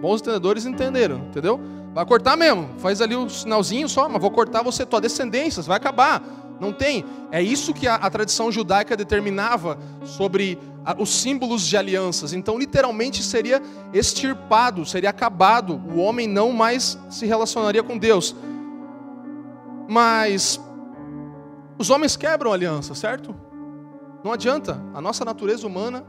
[0.00, 1.60] Bons entendedores entenderam, entendeu?
[1.92, 5.62] Vai cortar mesmo, faz ali o um sinalzinho só, mas vou cortar você, tua descendência,
[5.62, 6.22] vai acabar.
[6.60, 7.04] Não tem.
[7.32, 12.32] É isso que a, a tradição judaica determinava sobre a, os símbolos de alianças.
[12.32, 13.62] Então, literalmente, seria
[13.92, 15.80] extirpado, seria acabado.
[15.92, 18.36] O homem não mais se relacionaria com Deus.
[19.88, 20.60] Mas
[21.78, 23.34] os homens quebram alianças, certo?
[24.22, 24.80] Não adianta.
[24.92, 26.04] A nossa natureza humana,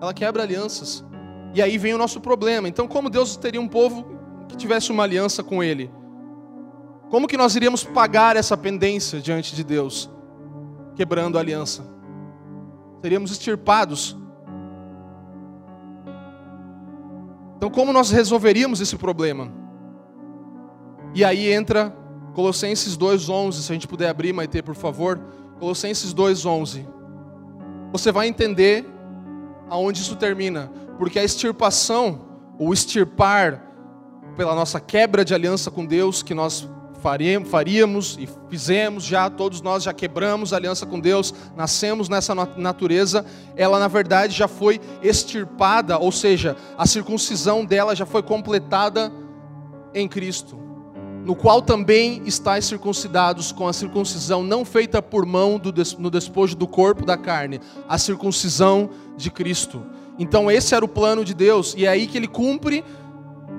[0.00, 1.02] ela quebra alianças.
[1.54, 2.68] E aí vem o nosso problema.
[2.68, 4.06] Então, como Deus teria um povo
[4.46, 5.90] que tivesse uma aliança com Ele?
[7.10, 10.10] Como que nós iríamos pagar essa pendência diante de Deus?
[10.94, 11.84] Quebrando a aliança.
[13.00, 14.16] Seríamos extirpados.
[17.56, 19.50] Então, como nós resolveríamos esse problema?
[21.14, 21.96] E aí entra
[22.34, 25.18] Colossenses 2:11, se a gente puder abrir, Maite, por favor.
[25.58, 26.86] Colossenses 2:11.
[27.92, 28.84] Você vai entender
[29.70, 32.20] aonde isso termina, porque a extirpação,
[32.58, 33.62] o extirpar
[34.36, 36.68] pela nossa quebra de aliança com Deus que nós
[37.44, 43.24] faríamos e fizemos já, todos nós já quebramos a aliança com Deus, nascemos nessa natureza,
[43.54, 49.12] ela na verdade já foi extirpada, ou seja, a circuncisão dela já foi completada
[49.94, 50.58] em Cristo,
[51.24, 55.60] no qual também estáis circuncidados com a circuncisão não feita por mão
[55.98, 59.80] no despojo do corpo da carne, a circuncisão de Cristo.
[60.18, 62.84] Então esse era o plano de Deus, e é aí que ele cumpre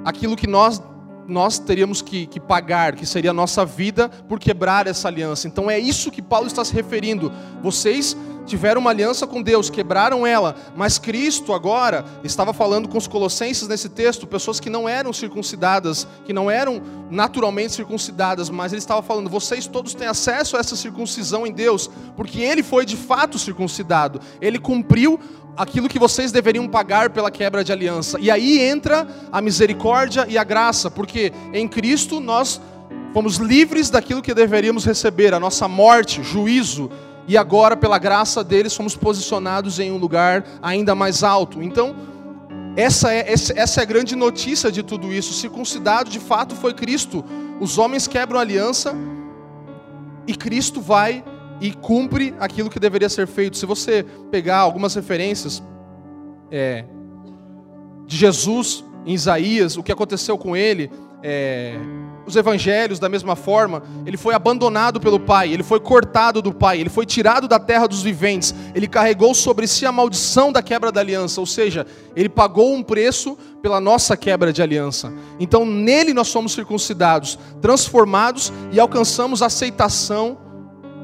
[0.03, 0.81] aquilo que nós
[1.27, 5.47] nós teríamos que, que, pagar, que seria a nossa vida por quebrar essa aliança.
[5.47, 7.31] Então é isso que Paulo está se referindo.
[7.61, 8.15] Vocês
[8.47, 13.67] tiveram uma aliança com Deus, quebraram ela, mas Cristo agora estava falando com os colossenses
[13.67, 19.01] nesse texto, pessoas que não eram circuncidadas, que não eram naturalmente circuncidadas, mas ele estava
[19.01, 23.37] falando: vocês todos têm acesso a essa circuncisão em Deus, porque ele foi de fato
[23.37, 25.19] circuncidado, ele cumpriu
[25.57, 28.19] aquilo que vocês deveriam pagar pela quebra de aliança.
[28.19, 32.61] E aí entra a misericórdia e a graça, porque em Cristo nós
[33.11, 36.91] fomos livres daquilo que deveríamos receber, a nossa morte, juízo,
[37.27, 41.61] e agora pela graça dele somos posicionados em um lugar ainda mais alto.
[41.61, 41.95] Então,
[42.77, 45.33] essa é, essa é a grande notícia de tudo isso.
[45.33, 47.25] Circuncidado de fato foi Cristo.
[47.59, 48.95] Os homens quebram a aliança
[50.25, 51.23] e Cristo vai
[51.59, 53.57] e cumpre aquilo que deveria ser feito.
[53.57, 55.61] Se você pegar algumas referências
[56.51, 56.85] é,
[58.05, 60.91] de Jesus em Isaías, o que aconteceu com ele,
[61.23, 61.77] é,
[62.27, 66.79] os evangelhos da mesma forma, ele foi abandonado pelo Pai, ele foi cortado do Pai,
[66.79, 70.91] ele foi tirado da terra dos viventes, ele carregou sobre si a maldição da quebra
[70.91, 75.11] da aliança, ou seja, ele pagou um preço pela nossa quebra de aliança.
[75.39, 80.37] Então nele nós somos circuncidados, transformados e alcançamos aceitação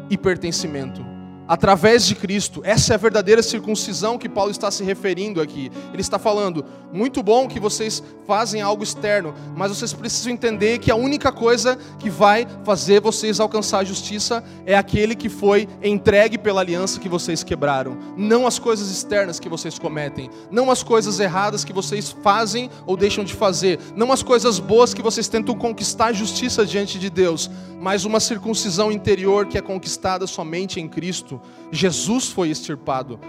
[0.10, 1.12] e pertencimento
[1.48, 2.61] através de Cristo.
[2.64, 5.72] Essa é a verdadeira circuncisão que Paulo está se referindo aqui.
[5.91, 10.91] Ele está falando: muito bom que vocês fazem algo externo, mas vocês precisam entender que
[10.91, 16.38] a única coisa que vai fazer vocês alcançar a justiça é aquele que foi entregue
[16.38, 21.20] pela aliança que vocês quebraram, não as coisas externas que vocês cometem, não as coisas
[21.20, 25.56] erradas que vocês fazem ou deixam de fazer, não as coisas boas que vocês tentam
[25.56, 27.49] conquistar a justiça diante de Deus,
[27.80, 31.33] mas uma circuncisão interior que é conquistada somente em Cristo.
[31.72, 33.20] Jesus foi extirpado.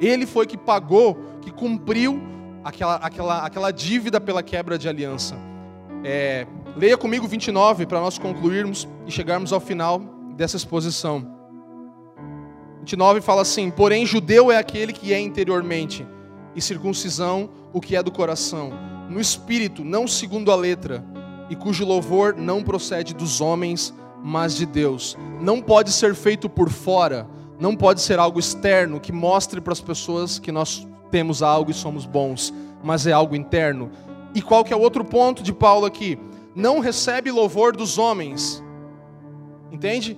[0.00, 2.20] Ele foi que pagou, que cumpriu
[2.64, 5.36] aquela, aquela, aquela dívida pela quebra de aliança.
[6.02, 6.46] É,
[6.76, 10.00] leia comigo 29 para nós concluirmos e chegarmos ao final
[10.36, 11.26] dessa exposição.
[12.80, 16.06] 29 fala assim: Porém, judeu é aquele que é interiormente,
[16.54, 18.72] e circuncisão o que é do coração,
[19.08, 21.04] no espírito, não segundo a letra,
[21.50, 23.92] e cujo louvor não procede dos homens,
[24.22, 25.16] mas de Deus.
[25.40, 27.26] Não pode ser feito por fora,
[27.64, 31.74] não pode ser algo externo que mostre para as pessoas que nós temos algo e
[31.74, 33.90] somos bons, mas é algo interno.
[34.34, 36.18] E qual que é o outro ponto de Paulo aqui?
[36.54, 38.62] Não recebe louvor dos homens.
[39.72, 40.14] Entende?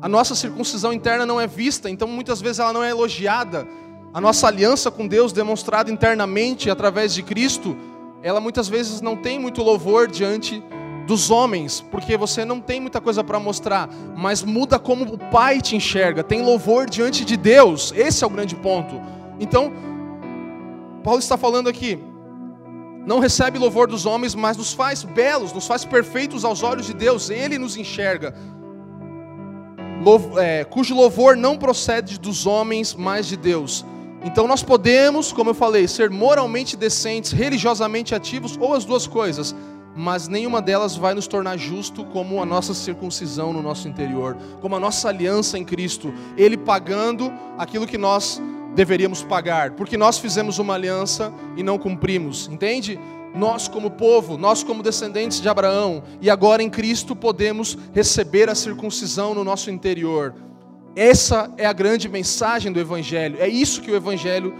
[0.00, 3.64] A nossa circuncisão interna não é vista, então muitas vezes ela não é elogiada.
[4.12, 7.76] A nossa aliança com Deus demonstrada internamente através de Cristo,
[8.24, 10.60] ela muitas vezes não tem muito louvor diante
[11.06, 15.60] dos homens, porque você não tem muita coisa para mostrar, mas muda como o Pai
[15.60, 19.00] te enxerga, tem louvor diante de Deus, esse é o grande ponto.
[19.40, 19.72] Então,
[21.02, 21.98] Paulo está falando aqui,
[23.04, 26.94] Não recebe louvor dos homens, mas nos faz belos, nos faz perfeitos aos olhos de
[26.94, 27.30] Deus.
[27.30, 28.32] Ele nos enxerga.
[30.38, 33.84] é, cujo louvor não procede dos homens, mas de Deus.
[34.24, 39.52] Então nós podemos, como eu falei, ser moralmente decentes, religiosamente ativos, ou as duas coisas,
[39.94, 44.76] mas nenhuma delas vai nos tornar justo como a nossa circuncisão no nosso interior, como
[44.76, 48.40] a nossa aliança em Cristo, Ele pagando aquilo que nós
[48.74, 52.98] deveríamos pagar, porque nós fizemos uma aliança e não cumprimos, entende?
[53.34, 58.54] Nós, como povo, nós, como descendentes de Abraão, e agora em Cristo podemos receber a
[58.54, 60.34] circuncisão no nosso interior.
[60.94, 64.54] Essa é a grande mensagem do Evangelho, é isso que o Evangelho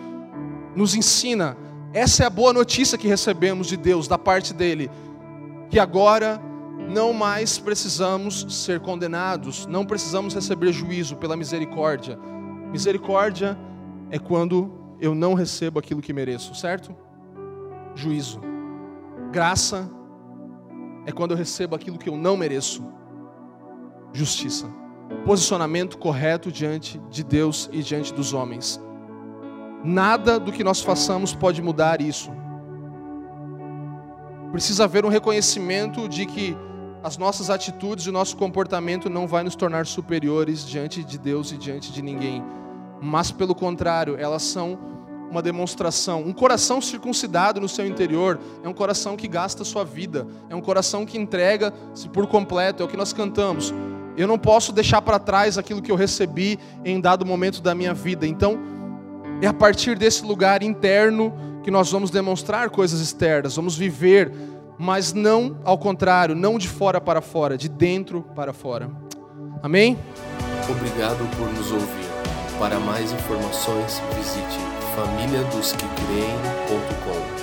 [0.74, 1.56] nos ensina.
[1.92, 4.90] Essa é a boa notícia que recebemos de Deus, da parte dele,
[5.72, 6.38] que agora
[6.90, 12.18] não mais precisamos ser condenados, não precisamos receber juízo pela misericórdia.
[12.70, 13.58] Misericórdia
[14.10, 14.70] é quando
[15.00, 16.94] eu não recebo aquilo que mereço, certo?
[17.94, 18.38] Juízo.
[19.32, 19.90] Graça
[21.06, 22.84] é quando eu recebo aquilo que eu não mereço.
[24.12, 24.66] Justiça.
[25.24, 28.78] Posicionamento correto diante de Deus e diante dos homens.
[29.82, 32.30] Nada do que nós façamos pode mudar isso.
[34.52, 36.56] Precisa haver um reconhecimento de que
[37.02, 41.50] as nossas atitudes e o nosso comportamento não vai nos tornar superiores diante de Deus
[41.50, 42.44] e diante de ninguém
[43.02, 44.78] mas pelo contrário, elas são
[45.28, 46.22] uma demonstração.
[46.22, 50.60] Um coração circuncidado no seu interior é um coração que gasta sua vida, é um
[50.60, 53.74] coração que entrega-se por completo, é o que nós cantamos.
[54.16, 57.92] Eu não posso deixar para trás aquilo que eu recebi em dado momento da minha
[57.92, 58.24] vida.
[58.24, 58.60] Então,
[59.40, 61.32] é a partir desse lugar interno
[61.62, 64.32] que nós vamos demonstrar coisas externas, vamos viver,
[64.78, 68.90] mas não ao contrário, não de fora para fora, de dentro para fora.
[69.62, 69.96] Amém?
[70.68, 72.02] Obrigado por nos ouvir.
[72.58, 74.58] Para mais informações, visite
[74.94, 77.41] famíliadosquecreem.com.